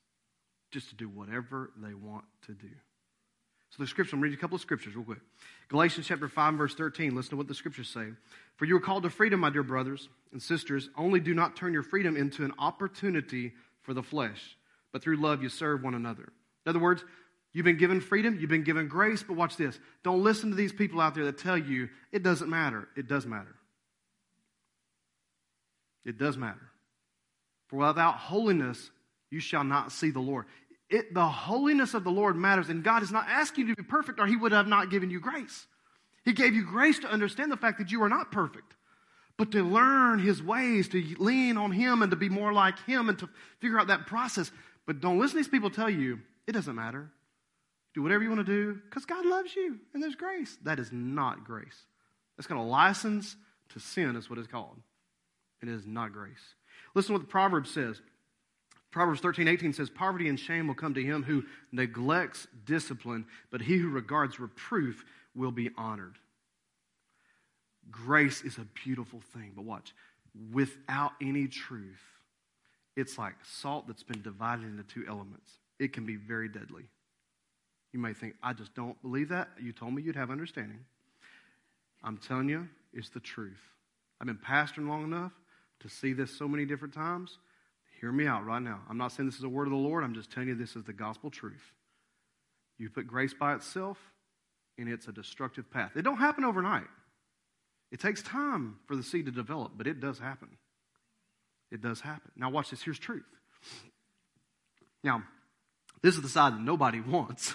[0.71, 2.69] just to do whatever they want to do.
[3.69, 5.19] So the scripture, I'm reading a couple of scriptures real quick.
[5.67, 7.15] Galatians chapter 5, verse 13.
[7.15, 8.06] Listen to what the scriptures say.
[8.56, 10.89] For you are called to freedom, my dear brothers and sisters.
[10.97, 14.58] Only do not turn your freedom into an opportunity for the flesh,
[14.91, 16.30] but through love you serve one another.
[16.65, 17.03] In other words,
[17.53, 19.80] you've been given freedom, you've been given grace, but watch this.
[20.03, 22.88] Don't listen to these people out there that tell you it doesn't matter.
[22.95, 23.56] It does matter.
[26.06, 26.71] It does matter.
[27.67, 28.91] For without holiness,
[29.30, 30.46] you shall not see the Lord.
[30.90, 33.88] It, the holiness of the Lord matters, and God is not asking you to be
[33.88, 35.68] perfect, or He would have not given you grace.
[36.24, 38.76] He gave you grace to understand the fact that you are not perfect,
[39.38, 43.10] but to learn His ways, to lean on Him, and to be more like Him,
[43.10, 44.52] and to figure out that process.
[44.86, 47.12] But don't listen to these people tell you it doesn't matter.
[47.94, 50.58] Do whatever you want to do because God loves you and there's grace.
[50.63, 51.86] That is not grace.
[52.38, 53.36] That's called a license
[53.70, 54.78] to sin, is what it's called.
[55.62, 56.54] It is not grace.
[56.94, 58.00] Listen to what the Proverbs says.
[58.97, 63.62] Proverbs 13, 18 says, Poverty and shame will come to him who neglects discipline, but
[63.62, 65.05] he who regards reproof
[65.36, 66.15] will be honored.
[67.91, 69.93] Grace is a beautiful thing, but watch.
[70.51, 72.01] Without any truth,
[72.95, 75.51] it's like salt that's been divided into two elements.
[75.77, 76.86] It can be very deadly.
[77.93, 79.49] You may think, I just don't believe that.
[79.62, 80.79] You told me you'd have understanding.
[82.03, 83.62] I'm telling you, it's the truth.
[84.19, 85.33] I've been pastoring long enough
[85.81, 87.38] to see this so many different times.
[87.99, 88.79] Hear me out right now.
[88.89, 90.03] I'm not saying this is a word of the Lord.
[90.03, 91.73] I'm just telling you this is the gospel truth.
[92.77, 93.97] You put grace by itself,
[94.77, 95.91] and it's a destructive path.
[95.95, 96.88] It don't happen overnight.
[97.91, 100.49] It takes time for the seed to develop, but it does happen.
[101.71, 102.31] It does happen.
[102.36, 102.81] Now watch this.
[102.81, 103.25] Here's truth.
[105.03, 105.23] Now,
[106.01, 107.53] this is the side that nobody wants.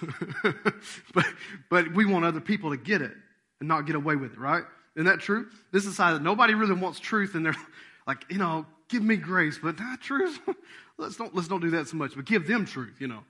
[1.14, 1.26] but,
[1.70, 3.12] but we want other people to get it
[3.61, 4.64] and not get away with it, right?
[4.96, 5.46] Isn't that true?
[5.70, 7.57] This is the side that nobody really wants truth and they're
[8.07, 10.38] like, you know, give me grace, but not truth.
[10.98, 13.24] let's don't let's don't do that so much, but give them truth, you know.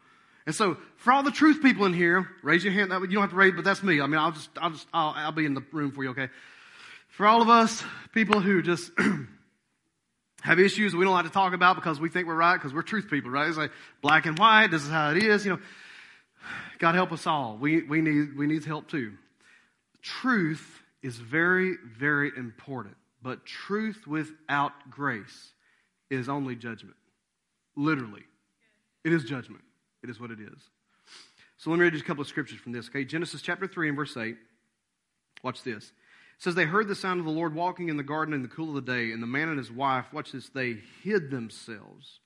[0.45, 2.91] And so, for all the truth people in here, raise your hand.
[2.91, 4.01] You don't have to raise, but that's me.
[4.01, 6.29] I mean, I'll just, I'll just, I'll, I'll be in the room for you, okay?
[7.11, 8.91] For all of us, people who just
[10.43, 12.83] have issues we don't like to talk about because we think we're right because we're
[12.83, 13.49] truth people, right?
[13.49, 13.71] It's like
[14.01, 14.73] black and white.
[14.73, 15.45] This is how it is.
[15.45, 15.59] You know,
[16.81, 17.57] God help us all.
[17.61, 19.13] We, we need, we need help too.
[20.03, 25.53] Truth is very, very important, but truth without grace
[26.11, 26.97] is only judgment.
[27.77, 28.25] Literally.
[29.05, 29.63] It is judgment.
[30.03, 30.71] It is what it is.
[31.59, 33.05] So let me read just a couple of scriptures from this, okay?
[33.05, 34.37] Genesis chapter 3 and verse 8.
[35.45, 35.85] Watch this.
[35.85, 35.93] It
[36.39, 38.77] says, They heard the sound of the Lord walking in the garden in the cool
[38.77, 42.19] of the day, and the man and his wife, watch this, they hid themselves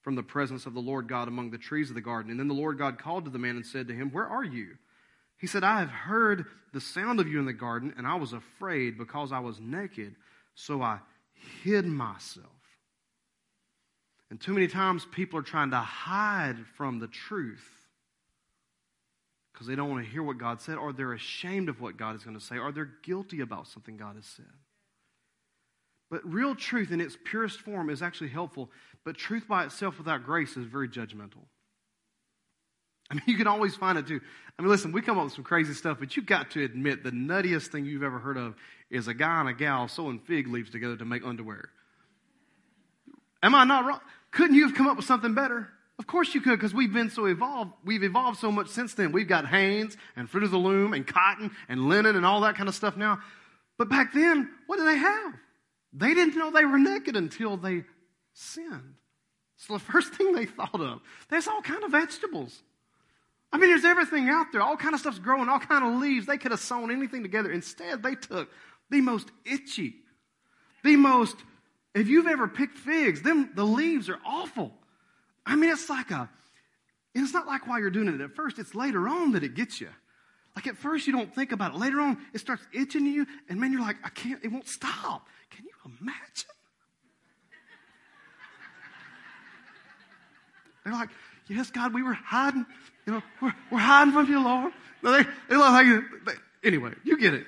[0.00, 2.30] from the presence of the Lord God among the trees of the garden.
[2.30, 4.44] And then the Lord God called to the man and said to him, Where are
[4.44, 4.76] you?
[5.42, 8.32] He said, I have heard the sound of you in the garden, and I was
[8.32, 10.14] afraid because I was naked,
[10.54, 11.00] so I
[11.64, 12.46] hid myself.
[14.30, 17.68] And too many times people are trying to hide from the truth
[19.52, 22.14] because they don't want to hear what God said, or they're ashamed of what God
[22.14, 24.46] is going to say, or they're guilty about something God has said.
[26.08, 28.70] But real truth in its purest form is actually helpful,
[29.04, 31.46] but truth by itself without grace is very judgmental.
[33.12, 34.20] I mean, you can always find it too.
[34.58, 37.04] I mean, listen, we come up with some crazy stuff, but you've got to admit
[37.04, 38.54] the nuttiest thing you've ever heard of
[38.90, 41.68] is a guy and a gal sewing fig leaves together to make underwear.
[43.42, 44.00] Am I not wrong?
[44.30, 45.68] Couldn't you have come up with something better?
[45.98, 47.72] Of course you could, because we've been so evolved.
[47.84, 49.12] We've evolved so much since then.
[49.12, 52.56] We've got Hanes and Fruit of the Loom and cotton and linen and all that
[52.56, 53.20] kind of stuff now.
[53.76, 55.34] But back then, what did they have?
[55.92, 57.84] They didn't know they were naked until they
[58.32, 58.94] sinned.
[59.58, 62.62] So the first thing they thought of, there's all kind of vegetables.
[63.52, 64.62] I mean, there's everything out there.
[64.62, 66.26] All kind of stuff's growing, all kind of leaves.
[66.26, 67.52] They could have sewn anything together.
[67.52, 68.50] Instead, they took
[68.90, 69.96] the most itchy,
[70.82, 71.36] the most
[71.94, 74.72] if you've ever picked figs, them the leaves are awful.
[75.44, 76.28] I mean, it's like a,
[77.14, 79.80] it's not like while you're doing it at first, it's later on that it gets
[79.80, 79.88] you.
[80.56, 81.78] Like at first you don't think about it.
[81.78, 85.26] Later on, it starts itching you, and man, you're like, I can't, it won't stop.
[85.50, 86.48] Can you imagine?
[90.84, 91.10] They're like,
[91.48, 92.66] yes, God, we were hiding,
[93.06, 94.72] you know, we're, we're hiding from you, Lord.
[95.02, 95.86] No, they, they look like,
[96.26, 97.46] they, anyway, you get it.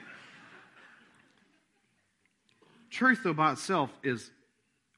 [2.90, 4.31] Truth, though, by itself is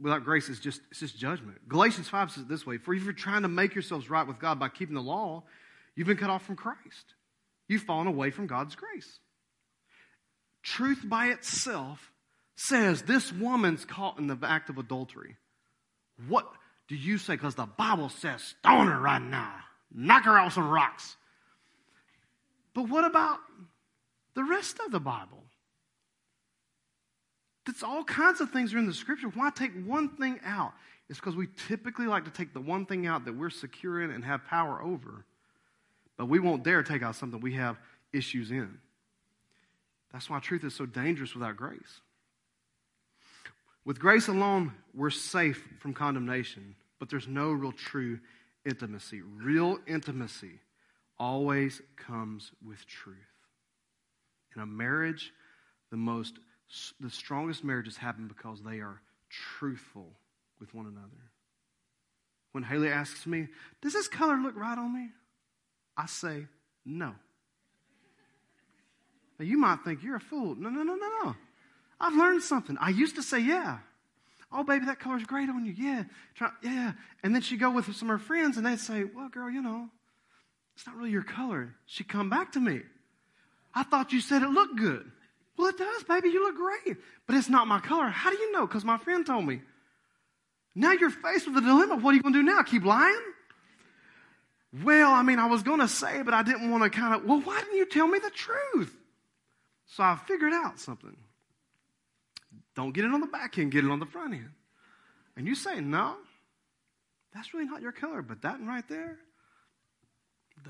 [0.00, 1.66] without grace is just it's just judgment.
[1.68, 4.38] Galatians 5 says it this way: For if you're trying to make yourselves right with
[4.38, 5.44] God by keeping the law,
[5.94, 7.14] you've been cut off from Christ.
[7.68, 9.18] You've fallen away from God's grace.
[10.62, 12.12] Truth by itself
[12.56, 15.36] says this woman's caught in the act of adultery.
[16.28, 16.46] What
[16.88, 17.34] do you say?
[17.34, 19.54] Because the Bible says stone her right now.
[19.98, 21.16] Knock her off some rocks.
[22.74, 23.38] But what about
[24.34, 25.42] the rest of the Bible?
[27.64, 29.28] That's all kinds of things are in the scripture.
[29.28, 30.74] Why take one thing out?
[31.08, 34.10] It's because we typically like to take the one thing out that we're secure in
[34.10, 35.24] and have power over,
[36.18, 37.78] but we won't dare take out something we have
[38.12, 38.78] issues in.
[40.12, 42.00] That's why truth is so dangerous without grace.
[43.84, 48.18] With grace alone, we're safe from condemnation, but there's no real true
[48.66, 49.22] intimacy.
[49.22, 50.60] Real intimacy
[51.18, 53.16] always comes with truth.
[54.54, 55.32] In a marriage,
[55.90, 56.34] the most
[57.00, 59.00] the strongest marriages happen because they are
[59.30, 60.10] truthful
[60.58, 61.30] with one another.
[62.52, 63.48] When Haley asks me,
[63.82, 65.10] Does this color look right on me?
[65.96, 66.46] I say,
[66.84, 67.14] No.
[69.38, 70.54] Now, you might think you're a fool.
[70.54, 71.36] No, no, no, no, no.
[72.00, 72.76] I've learned something.
[72.80, 73.78] I used to say, Yeah.
[74.52, 75.74] Oh, baby, that color's great on you.
[75.76, 76.04] Yeah.
[76.34, 76.92] Try, yeah.
[77.22, 79.62] And then she'd go with some of her friends and they'd say, Well, girl, you
[79.62, 79.88] know,
[80.74, 81.74] it's not really your color.
[81.86, 82.80] She'd come back to me.
[83.74, 85.10] I thought you said it looked good.
[85.56, 86.28] Well, it does, baby.
[86.28, 86.96] You look great.
[87.26, 88.08] But it's not my color.
[88.08, 88.66] How do you know?
[88.66, 89.60] Because my friend told me.
[90.74, 91.96] Now you're faced with a dilemma.
[91.96, 92.62] What are you going to do now?
[92.62, 93.18] Keep lying?
[94.84, 97.24] Well, I mean, I was going to say, but I didn't want to kind of,
[97.24, 98.94] well, why didn't you tell me the truth?
[99.86, 101.16] So I figured out something.
[102.76, 104.50] Don't get it on the back end, get it on the front end.
[105.36, 106.14] And you say, no,
[107.34, 109.18] that's really not your color, but that one right there,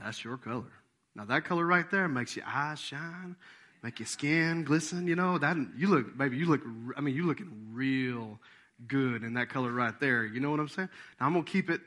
[0.03, 0.73] that's your color.
[1.15, 3.37] Now, that color right there makes your eyes shine,
[3.83, 5.07] make your skin glisten.
[5.07, 6.37] You know that you look, baby.
[6.37, 6.61] You look.
[6.97, 8.39] I mean, you looking real
[8.87, 10.25] good in that color right there.
[10.27, 10.91] You know what I'm saying?
[11.19, 11.81] Now I'm gonna keep it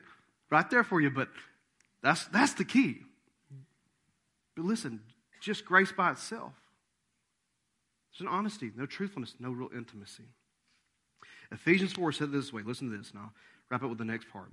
[0.49, 1.29] right there for you, but
[2.01, 3.01] that's that's the key.
[4.55, 5.01] But listen,
[5.41, 6.53] just grace by itself.
[8.19, 10.25] There's an honesty, no truthfulness, no real intimacy.
[11.51, 12.61] Ephesians 4 said this way.
[12.63, 13.31] Listen to this, I'll
[13.69, 14.49] wrap up with the next part.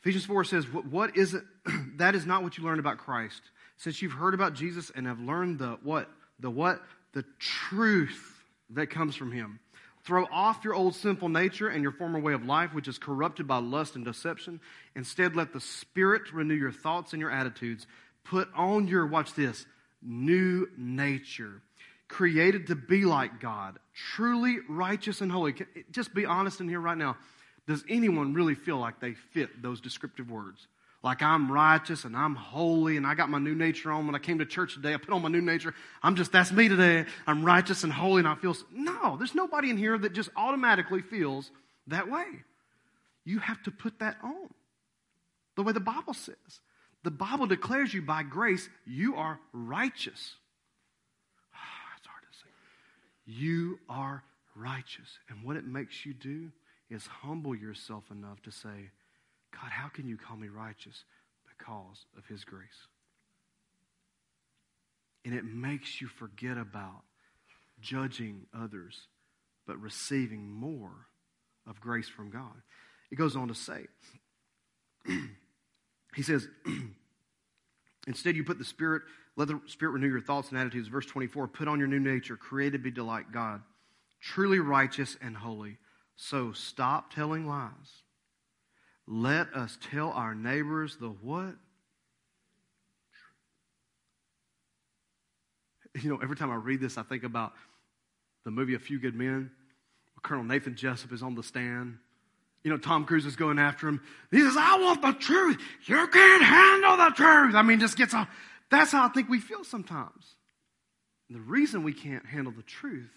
[0.00, 1.42] Ephesians 4 says, what is it?
[1.96, 3.42] that is not what you learned about Christ.
[3.78, 6.08] Since you've heard about Jesus and have learned the what?
[6.38, 6.80] The what?
[7.12, 9.58] The truth that comes from him.
[10.04, 13.46] Throw off your old sinful nature and your former way of life, which is corrupted
[13.46, 14.60] by lust and deception.
[14.94, 17.86] Instead, let the Spirit renew your thoughts and your attitudes.
[18.24, 19.66] Put on your, watch this,
[20.00, 21.60] new nature,
[22.10, 25.54] created to be like God, truly righteous and holy.
[25.90, 27.16] Just be honest in here right now.
[27.66, 30.66] Does anyone really feel like they fit those descriptive words?
[31.02, 34.06] Like I'm righteous and I'm holy and I got my new nature on.
[34.06, 35.72] When I came to church today, I put on my new nature.
[36.02, 37.06] I'm just, that's me today.
[37.26, 41.00] I'm righteous and holy and I feel, no, there's nobody in here that just automatically
[41.00, 41.50] feels
[41.86, 42.26] that way.
[43.24, 44.50] You have to put that on
[45.56, 46.60] the way the Bible says.
[47.04, 50.34] The Bible declares you by grace, you are righteous.
[52.00, 52.48] It's hard to say.
[53.30, 54.24] You are
[54.56, 55.18] righteous.
[55.28, 56.50] And what it makes you do
[56.90, 58.90] is humble yourself enough to say,
[59.52, 61.04] God, how can you call me righteous?
[61.46, 62.88] Because of His grace.
[65.24, 67.02] And it makes you forget about
[67.80, 69.06] judging others,
[69.64, 71.06] but receiving more
[71.68, 72.62] of grace from God.
[73.12, 73.86] It goes on to say,
[76.16, 76.48] he says,
[78.08, 79.02] instead you put the Spirit,
[79.36, 80.88] let the Spirit renew your thoughts and attitudes.
[80.88, 83.62] Verse 24, put on your new nature, created to be delight God,
[84.20, 85.78] truly righteous and holy.
[86.16, 88.02] So stop telling lies
[89.10, 91.56] let us tell our neighbors the what?
[96.00, 97.52] You know, every time I read this, I think about
[98.44, 99.50] the movie A Few Good Men.
[100.22, 101.98] Colonel Nathan Jessup is on the stand.
[102.62, 104.00] You know, Tom Cruise is going after him.
[104.30, 105.58] He says, I want the truth.
[105.86, 107.54] You can't handle the truth.
[107.56, 108.28] I mean, just gets off.
[108.70, 110.36] That's how I think we feel sometimes.
[111.28, 113.12] And the reason we can't handle the truth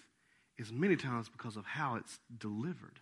[0.58, 3.00] is many times because of how it's delivered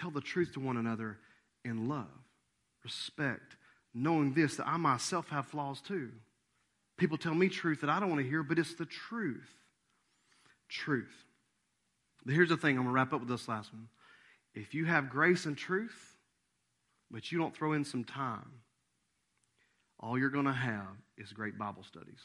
[0.00, 1.18] tell the truth to one another
[1.64, 2.06] in love,
[2.84, 3.56] respect,
[3.94, 6.10] knowing this that I myself have flaws too.
[6.96, 9.54] People tell me truth that I don't want to hear, but it's the truth.
[10.68, 11.24] Truth.
[12.24, 13.88] But here's the thing I'm going to wrap up with this last one.
[14.54, 16.16] If you have grace and truth,
[17.10, 18.50] but you don't throw in some time,
[20.00, 20.86] all you're going to have
[21.16, 22.20] is great Bible studies.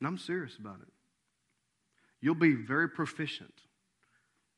[0.00, 0.88] And I'm serious about it.
[2.20, 3.52] You'll be very proficient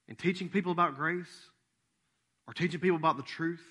[0.09, 1.51] in teaching people about grace
[2.47, 3.63] or teaching people about the truth.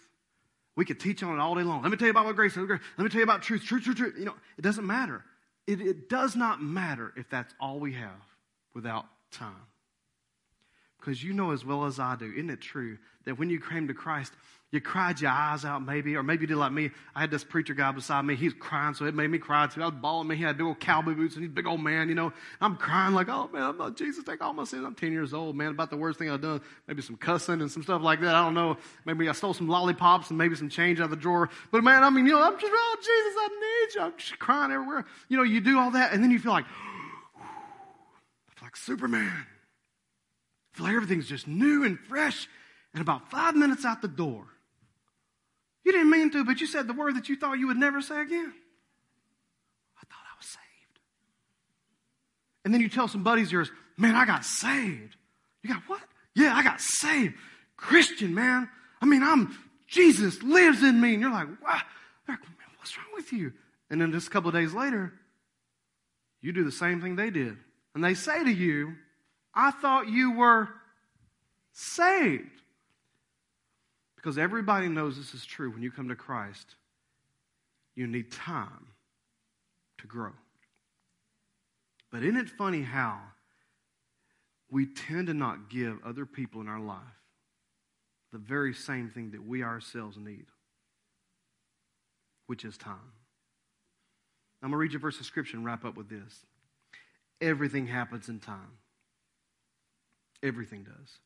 [0.76, 1.82] We could teach on it all day long.
[1.82, 2.70] Let me tell you about what grace is.
[2.70, 4.16] Let me tell you about truth, truth, truth, truth.
[4.18, 5.24] You know, it doesn't matter.
[5.66, 8.22] It, it does not matter if that's all we have
[8.74, 9.56] without time.
[11.00, 13.88] Because you know as well as I do, isn't it true that when you came
[13.88, 14.34] to Christ,
[14.70, 16.92] you cried your eyes out, maybe, or maybe you did like me.
[17.16, 18.36] I had this preacher guy beside me.
[18.36, 19.82] He was crying, so it made me cry too.
[19.82, 20.28] I was bawling.
[20.28, 22.34] Me, he had big old cowboy boots, and he's a big old man, you know.
[22.60, 24.86] I'm crying like, oh man, I'm not Jesus, take all my sins.
[24.86, 25.70] I'm 10 years old, man.
[25.70, 28.36] About the worst thing I've done, maybe some cussing and some stuff like that.
[28.36, 28.76] I don't know.
[29.06, 31.50] Maybe I stole some lollipops and maybe some change out of the drawer.
[31.72, 34.02] But man, I mean, you know, I'm just, oh Jesus, I need you.
[34.02, 35.06] I'm just crying everywhere.
[35.30, 36.66] You know, you do all that, and then you feel like,
[38.62, 39.46] like Superman.
[40.74, 42.50] I feel like everything's just new and fresh.
[42.94, 44.46] And about five minutes out the door,
[45.88, 48.02] you didn't mean to, but you said the word that you thought you would never
[48.02, 48.54] say again.
[49.98, 51.00] I thought I was saved.
[52.66, 55.16] And then you tell some buddies of yours, man, I got saved.
[55.64, 56.02] You got what?
[56.36, 57.36] Yeah, I got saved.
[57.78, 58.68] Christian, man.
[59.02, 59.58] I mean, I'm,
[59.88, 61.14] Jesus lives in me.
[61.14, 61.80] And you're like, wow.
[62.28, 62.40] Like,
[62.80, 63.54] what's wrong with you?
[63.90, 65.14] And then just a couple of days later,
[66.42, 67.56] you do the same thing they did.
[67.96, 68.94] And they say to you,
[69.56, 70.68] I thought you were
[71.72, 72.57] saved.
[74.28, 75.72] Because everybody knows this is true.
[75.72, 76.76] When you come to Christ,
[77.96, 78.88] you need time
[80.00, 80.34] to grow.
[82.12, 83.22] But isn't it funny how
[84.70, 87.00] we tend to not give other people in our life
[88.34, 90.48] the very same thing that we ourselves need,
[92.48, 93.14] which is time?
[94.62, 96.46] I'm going to read you a verse of scripture and wrap up with this.
[97.40, 98.74] Everything happens in time.
[100.44, 101.18] Everything does.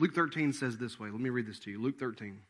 [0.00, 1.10] Luke 13 says this way.
[1.10, 1.80] Let me read this to you.
[1.80, 2.40] Luke 13.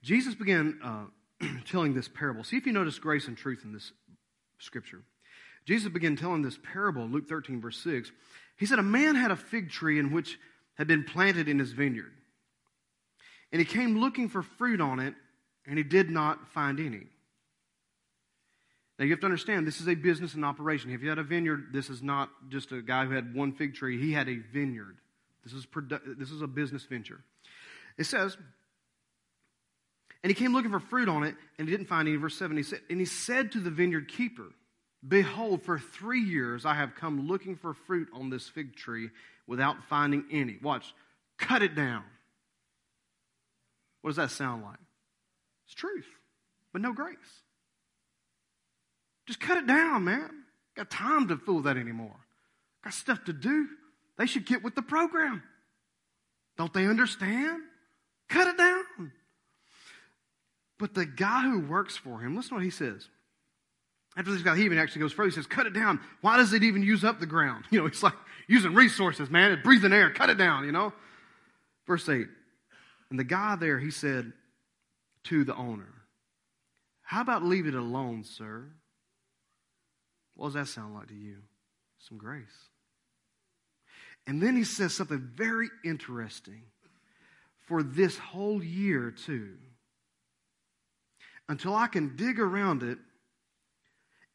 [0.00, 2.44] Jesus began uh, telling this parable.
[2.44, 3.90] See if you notice grace and truth in this
[4.60, 5.02] scripture.
[5.66, 8.12] Jesus began telling this parable, Luke 13, verse 6.
[8.56, 10.38] He said, A man had a fig tree in which
[10.74, 12.12] had been planted in his vineyard.
[13.50, 15.14] And he came looking for fruit on it,
[15.66, 17.08] and he did not find any.
[18.98, 20.92] Now you have to understand, this is a business and operation.
[20.92, 23.74] If you had a vineyard, this is not just a guy who had one fig
[23.74, 24.96] tree, he had a vineyard.
[25.52, 27.20] This is, produ- this is a business venture.
[27.96, 28.36] It says,
[30.22, 32.16] And he came looking for fruit on it, and he didn't find any.
[32.16, 34.46] Verse 7, he said, and he said to the vineyard keeper,
[35.06, 39.10] Behold, for three years I have come looking for fruit on this fig tree
[39.46, 40.58] without finding any.
[40.62, 40.92] Watch,
[41.38, 42.04] cut it down.
[44.02, 44.78] What does that sound like?
[45.66, 46.06] It's truth,
[46.72, 47.16] but no grace.
[49.26, 50.30] Just cut it down, man.
[50.74, 52.16] Got time to fool that anymore.
[52.82, 53.68] Got stuff to do.
[54.18, 55.42] They should get with the program.
[56.56, 57.62] Don't they understand?
[58.28, 59.12] Cut it down.
[60.78, 63.08] But the guy who works for him, listen to what he says.
[64.16, 65.28] After this guy, he even actually goes further.
[65.28, 66.00] He says, Cut it down.
[66.20, 67.64] Why does it even use up the ground?
[67.70, 68.14] You know, it's like
[68.48, 69.52] using resources, man.
[69.52, 70.10] It's breathing air.
[70.10, 70.92] Cut it down, you know?
[71.86, 72.26] Verse 8.
[73.10, 74.32] And the guy there, he said
[75.24, 75.94] to the owner,
[77.02, 78.64] How about leave it alone, sir?
[80.34, 81.36] What does that sound like to you?
[81.98, 82.68] Some grace.
[84.28, 86.62] And then he says something very interesting.
[87.66, 89.54] For this whole year, too,
[91.48, 92.98] until I can dig around it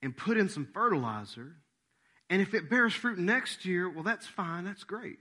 [0.01, 1.55] and put in some fertilizer.
[2.29, 4.65] And if it bears fruit next year, well, that's fine.
[4.65, 5.19] That's great.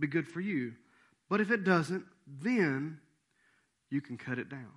[0.00, 0.74] Be good for you.
[1.28, 2.98] But if it doesn't, then
[3.90, 4.72] you can cut it down.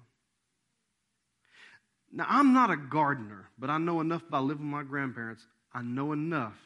[2.12, 5.46] Now, I'm not a gardener, but I know enough by living with my grandparents.
[5.74, 6.58] I know enough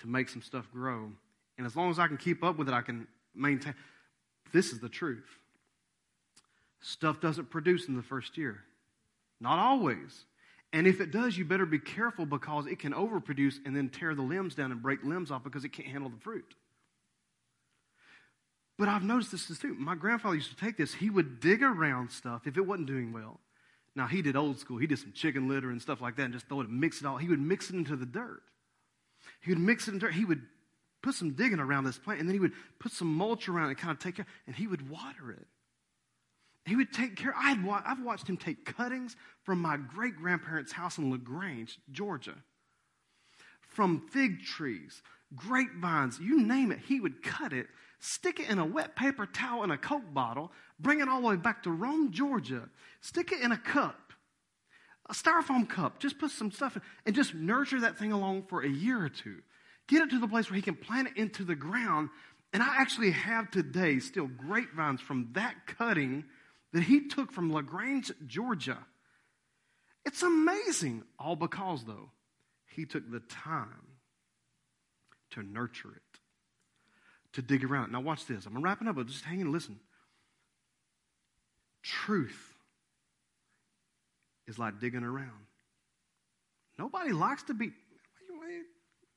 [0.00, 1.12] to make some stuff grow.
[1.56, 3.74] And as long as I can keep up with it, I can maintain.
[4.52, 5.38] This is the truth.
[6.80, 8.60] Stuff doesn't produce in the first year.
[9.40, 10.24] Not always.
[10.72, 14.14] And if it does, you better be careful because it can overproduce and then tear
[14.14, 16.54] the limbs down and break limbs off because it can't handle the fruit.
[18.76, 19.74] But I've noticed this too.
[19.74, 20.94] My grandfather used to take this.
[20.94, 23.38] He would dig around stuff if it wasn't doing well.
[23.94, 24.78] Now, he did old school.
[24.78, 27.00] He did some chicken litter and stuff like that and just throw it and mix
[27.00, 27.16] it all.
[27.16, 28.42] He would mix it into the dirt.
[29.40, 30.14] He would mix it in dirt.
[30.14, 30.42] He would
[31.04, 33.76] put some digging around this plant and then he would put some mulch around it,
[33.76, 35.46] kind of take care, and he would water it.
[36.66, 37.34] He would take care.
[37.36, 42.36] I had, I've watched him take cuttings from my great grandparents' house in LaGrange, Georgia,
[43.60, 45.02] from fig trees,
[45.36, 46.78] grapevines, you name it.
[46.78, 47.66] He would cut it,
[47.98, 51.28] stick it in a wet paper towel in a Coke bottle, bring it all the
[51.28, 52.70] way back to Rome, Georgia,
[53.02, 54.14] stick it in a cup,
[55.10, 58.62] a styrofoam cup, just put some stuff in, and just nurture that thing along for
[58.62, 59.42] a year or two.
[59.88, 62.10] Get it to the place where he can plant it into the ground.
[62.52, 66.24] And I actually have today still grapevines from that cutting
[66.72, 68.78] that he took from LaGrange, Georgia.
[70.04, 71.02] It's amazing.
[71.18, 72.10] All because, though,
[72.66, 73.68] he took the time
[75.32, 76.20] to nurture it,
[77.34, 77.92] to dig around.
[77.92, 78.46] Now, watch this.
[78.46, 79.78] I'm going to wrap it up, but just hang and listen.
[81.82, 82.54] Truth
[84.46, 85.46] is like digging around.
[86.78, 87.72] Nobody likes to be.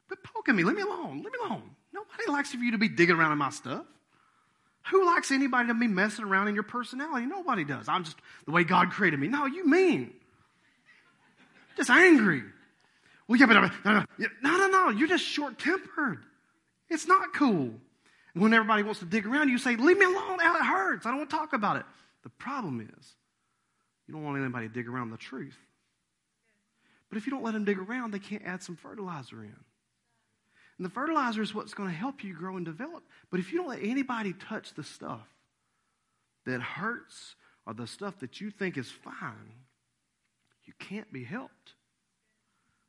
[0.07, 0.63] Quit poking me.
[0.63, 1.17] Leave me alone.
[1.17, 1.69] Leave me alone.
[1.93, 3.85] Nobody likes for you to be digging around in my stuff.
[4.91, 7.25] Who likes anybody to be messing around in your personality?
[7.25, 7.89] Nobody does.
[7.89, 9.27] I'm just the way God created me.
[9.27, 10.13] No, you mean.
[11.75, 12.43] Just angry.
[13.27, 14.05] Well, yeah, but uh, no,
[14.41, 14.89] no, no, no.
[14.89, 16.19] You're just short tempered.
[16.89, 17.71] It's not cool.
[18.33, 20.39] When everybody wants to dig around, you say, Leave me alone.
[20.39, 21.05] It hurts.
[21.05, 21.83] I don't want to talk about it.
[22.23, 23.15] The problem is,
[24.07, 25.57] you don't want anybody to dig around the truth.
[27.09, 29.55] But if you don't let them dig around, they can't add some fertilizer in.
[30.77, 33.03] And the fertilizer is what's going to help you grow and develop.
[33.31, 35.27] But if you don't let anybody touch the stuff
[36.45, 39.63] that hurts or the stuff that you think is fine,
[40.65, 41.73] you can't be helped.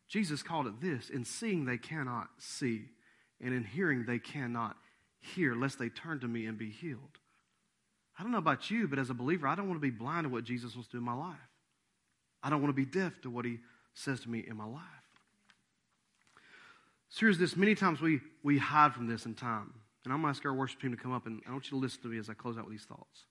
[0.09, 2.87] Jesus called it this in seeing they cannot see,
[3.41, 4.77] and in hearing they cannot
[5.21, 7.19] hear, lest they turn to me and be healed.
[8.19, 10.25] I don't know about you, but as a believer, I don't want to be blind
[10.25, 11.37] to what Jesus wants to do in my life.
[12.43, 13.59] I don't want to be deaf to what he
[13.95, 14.83] says to me in my life.
[17.17, 19.73] Here's this many times we, we hide from this in time.
[20.05, 21.71] And I'm going to ask our worship team to come up, and I want you
[21.71, 23.25] to listen to me as I close out with these thoughts.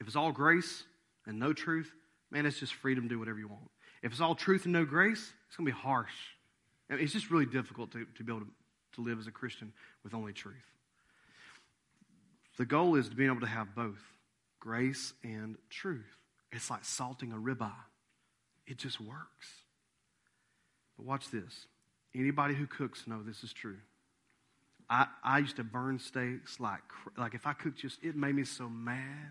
[0.00, 0.84] If it's all grace
[1.26, 1.92] and no truth,
[2.30, 3.70] man, it's just freedom to do whatever you want.
[4.02, 6.12] If it's all truth and no grace, it's going to be harsh.
[6.90, 8.50] I mean, it's just really difficult to, to be able to,
[8.94, 9.72] to live as a Christian
[10.02, 10.56] with only truth.
[12.58, 14.00] The goal is to be able to have both
[14.58, 16.16] grace and truth.
[16.50, 17.70] It's like salting a ribeye,
[18.66, 19.61] it just works.
[20.96, 21.66] But watch this.
[22.14, 23.78] Anybody who cooks know this is true.
[24.90, 26.82] I, I used to burn steaks like,
[27.16, 29.30] like if I cooked just, it made me so mad.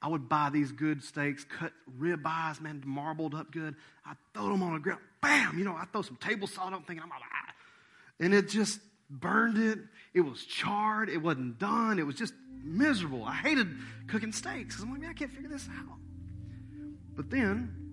[0.00, 3.74] I would buy these good steaks, cut rib eyes, man, marbled up good.
[4.06, 4.98] I'd throw them on the grill.
[5.22, 5.58] Bam!
[5.58, 7.54] You know, I throw some table salt on thinking I'm like, ah.
[8.20, 9.78] And it just burned it.
[10.12, 11.08] It was charred.
[11.08, 11.98] It wasn't done.
[11.98, 13.24] It was just miserable.
[13.24, 13.68] I hated
[14.06, 14.80] cooking steaks.
[14.82, 15.96] I'm like, man, I can't figure this out.
[17.16, 17.83] But then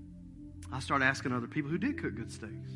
[0.72, 2.72] I started asking other people who did cook good steaks.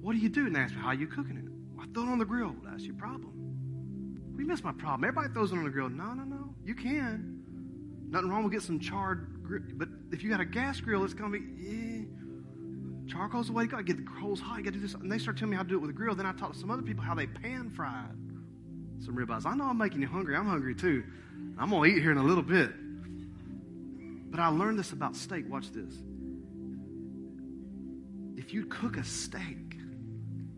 [0.00, 0.46] What do you do?
[0.46, 1.44] And they ask me, how are you cooking it?
[1.76, 2.54] Well, I throw it on the grill.
[2.64, 4.34] That's your problem.
[4.36, 5.08] We miss my problem.
[5.08, 5.88] Everybody throws it on the grill.
[5.88, 6.54] No, no, no.
[6.64, 7.42] You can.
[8.10, 9.62] Nothing wrong with getting some charred grill.
[9.74, 12.04] But if you got a gas grill, it's going to be, yeah.
[13.10, 13.82] Charcoal's the way to go.
[13.82, 14.58] Get the coals hot.
[14.58, 14.94] You got to do this.
[14.94, 16.14] And they start telling me how to do it with a grill.
[16.14, 18.16] Then I talk to some other people how they pan fried
[19.00, 19.46] some ribeyes.
[19.46, 20.36] I know I'm making you hungry.
[20.36, 21.04] I'm hungry too.
[21.58, 22.70] I'm going to eat here in a little bit.
[24.30, 25.44] But I learned this about steak.
[25.48, 25.94] Watch this.
[28.48, 29.76] If you cook a steak,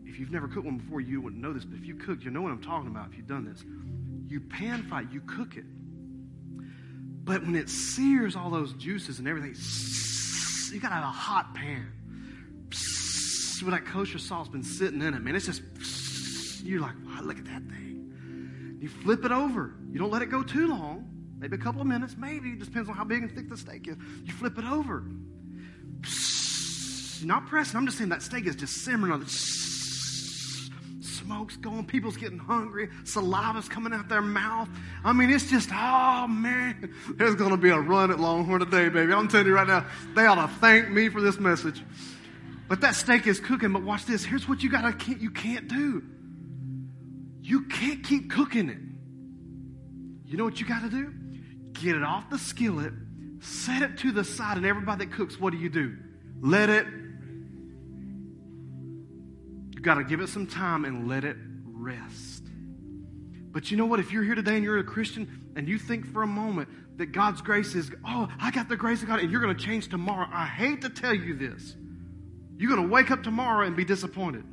[0.05, 2.31] if you've never cooked one before, you wouldn't know this, but if you cook, you
[2.31, 3.65] know what I'm talking about if you've done this.
[4.29, 5.65] You pan fry, you cook it.
[7.25, 9.55] But when it sears all those juices and everything,
[10.73, 11.91] you got to have a hot pan.
[12.69, 15.35] With that kosher sauce been sitting in it, man.
[15.35, 15.61] It's just,
[16.63, 18.77] you're like, wow, look at that thing.
[18.79, 19.75] You flip it over.
[19.91, 21.09] You don't let it go too long.
[21.39, 22.51] Maybe a couple of minutes, maybe.
[22.51, 23.97] It depends on how big and thick the steak is.
[24.23, 25.03] You flip it over.
[27.23, 27.77] Not pressing.
[27.77, 29.29] I'm just saying that steak is just simmering on the
[31.31, 34.67] smoke's going, people's getting hungry, saliva's coming out their mouth.
[35.03, 38.89] I mean, it's just, oh man, there's going to be a run at Longhorn today,
[38.89, 39.13] baby.
[39.13, 41.81] I'm telling you right now, they ought to thank me for this message.
[42.67, 43.73] But that steak is cooking.
[43.73, 44.23] But watch this.
[44.23, 46.03] Here's what you got to you can't do.
[47.41, 48.77] You can't keep cooking it.
[50.25, 51.13] You know what you got to do?
[51.73, 52.93] Get it off the skillet,
[53.39, 55.97] set it to the side, and everybody that cooks, what do you do?
[56.41, 56.87] Let it
[59.81, 62.43] You've got to give it some time and let it rest.
[63.51, 63.99] But you know what?
[63.99, 67.07] If you're here today and you're a Christian and you think for a moment that
[67.07, 69.87] God's grace is, oh, I got the grace of God and you're going to change
[69.87, 71.75] tomorrow, I hate to tell you this.
[72.57, 74.43] You're going to wake up tomorrow and be disappointed.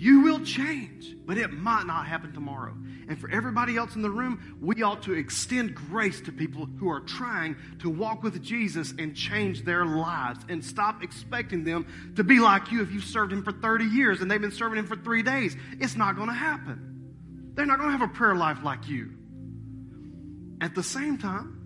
[0.00, 2.74] You will change, but it might not happen tomorrow.
[3.10, 6.88] And for everybody else in the room, we ought to extend grace to people who
[6.88, 11.86] are trying to walk with Jesus and change their lives and stop expecting them
[12.16, 14.78] to be like you if you've served Him for 30 years and they've been serving
[14.78, 15.54] Him for three days.
[15.78, 17.52] It's not going to happen.
[17.52, 19.10] They're not going to have a prayer life like you.
[20.62, 21.58] At the same time,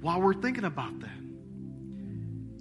[0.00, 1.08] while we're thinking about that,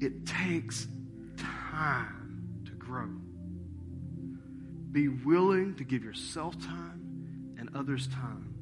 [0.05, 0.87] it takes
[1.35, 3.22] time to grow.
[4.93, 8.53] Be willing to give yourself time and others time.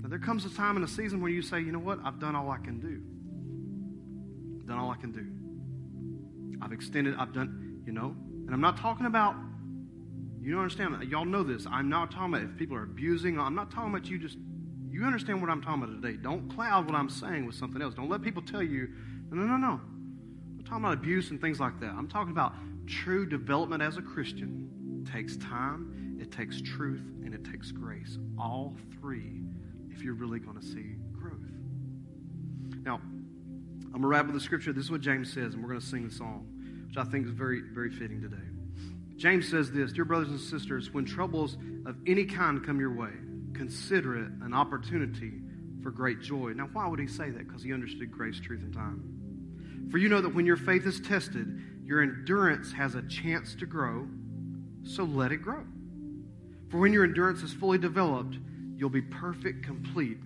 [0.00, 1.98] Now, there comes a time in a season where you say, you know what?
[2.04, 3.02] I've done all I can do.
[4.60, 5.26] I've done all I can do.
[6.64, 8.14] I've extended, I've done, you know.
[8.46, 9.34] And I'm not talking about,
[10.40, 11.66] you don't understand, y'all know this.
[11.66, 14.38] I'm not talking about if people are abusing, I'm not talking about you just,
[14.88, 16.16] you understand what I'm talking about today.
[16.16, 17.94] Don't cloud what I'm saying with something else.
[17.94, 18.88] Don't let people tell you,
[19.32, 19.80] no, no, no, no.
[20.58, 21.90] I'm talking about abuse and things like that.
[21.90, 22.52] I'm talking about
[22.86, 24.70] true development as a Christian
[25.14, 28.18] takes time, it takes truth, and it takes grace.
[28.36, 29.42] All three,
[29.90, 31.38] if you're really going to see growth.
[32.82, 34.72] Now, I'm going to wrap with the scripture.
[34.72, 36.48] This is what James says, and we're going to sing the song,
[36.88, 38.36] which I think is very, very fitting today.
[39.16, 43.12] James says this Dear brothers and sisters, when troubles of any kind come your way,
[43.54, 45.34] consider it an opportunity
[45.80, 46.52] for great joy.
[46.56, 47.46] Now, why would he say that?
[47.46, 49.88] Because he understood grace, truth, and time.
[49.92, 53.66] For you know that when your faith is tested, your endurance has a chance to
[53.66, 54.08] grow
[54.84, 55.64] so let it grow.
[56.70, 58.36] For when your endurance is fully developed,
[58.76, 60.18] you'll be perfect, complete,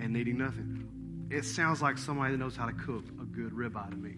[0.00, 1.28] and needing nothing.
[1.30, 4.16] It sounds like somebody that knows how to cook a good ribeye to me.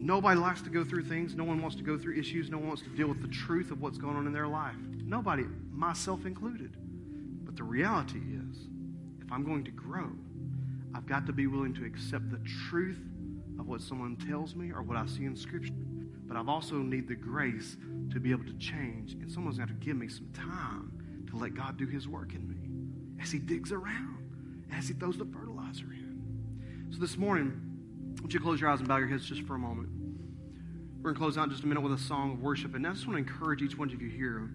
[0.00, 1.34] Nobody likes to go through things.
[1.34, 2.50] No one wants to go through issues.
[2.50, 4.76] No one wants to deal with the truth of what's going on in their life.
[5.04, 6.76] Nobody, myself included.
[7.44, 8.68] But the reality is,
[9.20, 10.10] if I'm going to grow,
[10.94, 13.00] I've got to be willing to accept the truth
[13.58, 15.72] of what someone tells me or what I see in Scripture.
[16.26, 17.76] But I've also need the grace
[18.10, 19.12] to be able to change.
[19.14, 22.48] And someone's got to give me some time to let God do his work in
[22.48, 26.88] me as he digs around, as he throws the fertilizer in.
[26.90, 27.60] So this morning,
[28.22, 29.90] would you close your eyes and bow your heads just for a moment?
[30.98, 32.74] We're going to close out in just a minute with a song of worship.
[32.74, 34.50] And I just want to encourage each one of you here.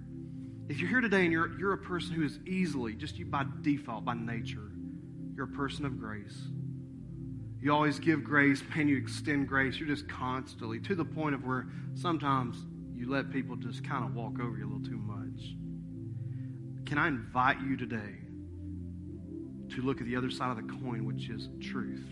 [0.67, 3.45] If you're here today and you're, you're a person who is easily, just you by
[3.61, 4.71] default, by nature,
[5.35, 6.37] you're a person of grace.
[7.61, 9.77] You always give grace, man, you extend grace.
[9.77, 12.57] You're just constantly to the point of where sometimes
[12.95, 15.55] you let people just kind of walk over you a little too much.
[16.85, 18.17] Can I invite you today
[19.69, 22.05] to look at the other side of the coin, which is truth,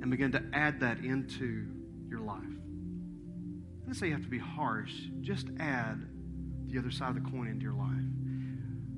[0.00, 1.66] and begin to add that into
[2.08, 2.42] your life?
[2.42, 6.00] I didn't say you have to be harsh, just add
[6.66, 7.90] the other side of the coin into your life.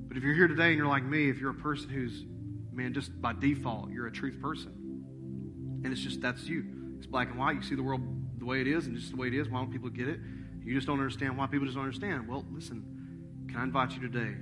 [0.07, 2.23] But if you're here today and you're like me, if you're a person who's,
[2.71, 4.71] man, just by default, you're a truth person,
[5.83, 6.63] and it's just that's you.
[6.97, 7.57] It's black and white.
[7.57, 8.01] You see the world
[8.39, 9.49] the way it is, and just the way it is.
[9.49, 10.19] Why don't people get it?
[10.67, 12.27] You just don't understand why people just don't understand.
[12.27, 12.83] Well, listen,
[13.47, 14.35] can I invite you today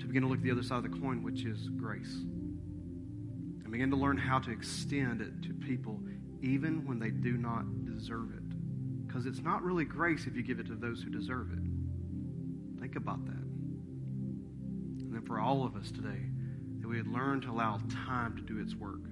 [0.00, 2.16] to begin to look at the other side of the coin, which is grace?
[3.62, 6.00] And begin to learn how to extend it to people
[6.42, 9.06] even when they do not deserve it.
[9.06, 12.80] Because it's not really grace if you give it to those who deserve it.
[12.80, 13.34] Think about that.
[13.34, 16.26] And then for all of us today,
[16.80, 19.02] that we would learn to allow time to do its work.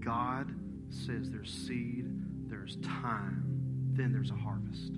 [0.00, 0.52] God
[0.88, 2.06] says there's seed,
[2.48, 3.44] there's time,
[3.92, 4.90] then there's a harvest.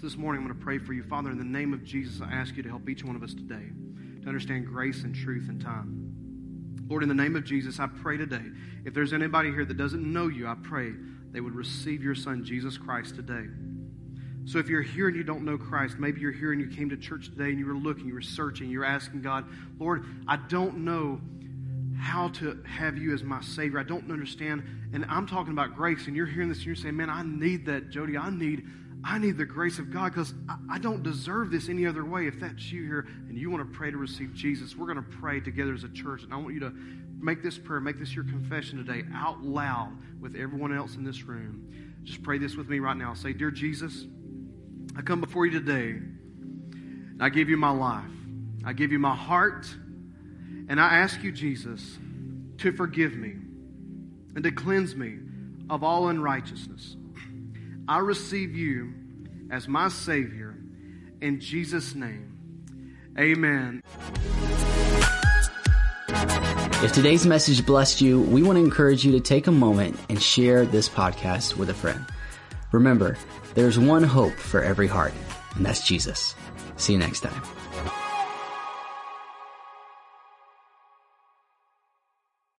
[0.00, 1.02] So this morning, I'm going to pray for you.
[1.02, 3.34] Father, in the name of Jesus, I ask you to help each one of us
[3.34, 3.66] today
[4.22, 6.86] to understand grace and truth and time.
[6.88, 8.46] Lord, in the name of Jesus, I pray today,
[8.86, 10.94] if there's anybody here that doesn't know you, I pray
[11.32, 13.44] they would receive your Son, Jesus Christ, today.
[14.46, 16.88] So if you're here and you don't know Christ, maybe you're here and you came
[16.88, 19.44] to church today and you were looking, you were searching, you're asking God,
[19.78, 21.20] Lord, I don't know
[21.98, 23.78] how to have you as my Savior.
[23.78, 24.62] I don't understand.
[24.94, 27.66] And I'm talking about grace, and you're hearing this and you're saying, man, I need
[27.66, 28.16] that, Jody.
[28.16, 28.64] I need
[29.02, 30.34] I need the grace of God because
[30.70, 32.26] I, don't deserve this any other way.
[32.26, 35.18] If that's you here and you want to pray to receive Jesus, we're going to
[35.18, 36.22] pray together as a church.
[36.22, 36.72] And I want you to
[37.18, 41.22] make this prayer, make this your confession today out loud with everyone else in this
[41.22, 42.00] room.
[42.04, 43.14] Just pray this with me right now.
[43.14, 44.06] Say, Dear Jesus,
[44.96, 48.04] I come before you today and I give you my life.
[48.64, 49.66] I give you my heart.
[50.68, 51.98] And I ask you, Jesus,
[52.58, 53.34] to forgive me
[54.34, 55.18] and to cleanse me
[55.68, 56.96] of all unrighteousness.
[57.90, 58.94] I receive you
[59.50, 60.56] as my Savior.
[61.20, 63.82] In Jesus' name, amen.
[66.84, 70.22] If today's message blessed you, we want to encourage you to take a moment and
[70.22, 72.06] share this podcast with a friend.
[72.70, 73.18] Remember,
[73.54, 75.12] there's one hope for every heart,
[75.56, 76.36] and that's Jesus.
[76.76, 77.42] See you next time.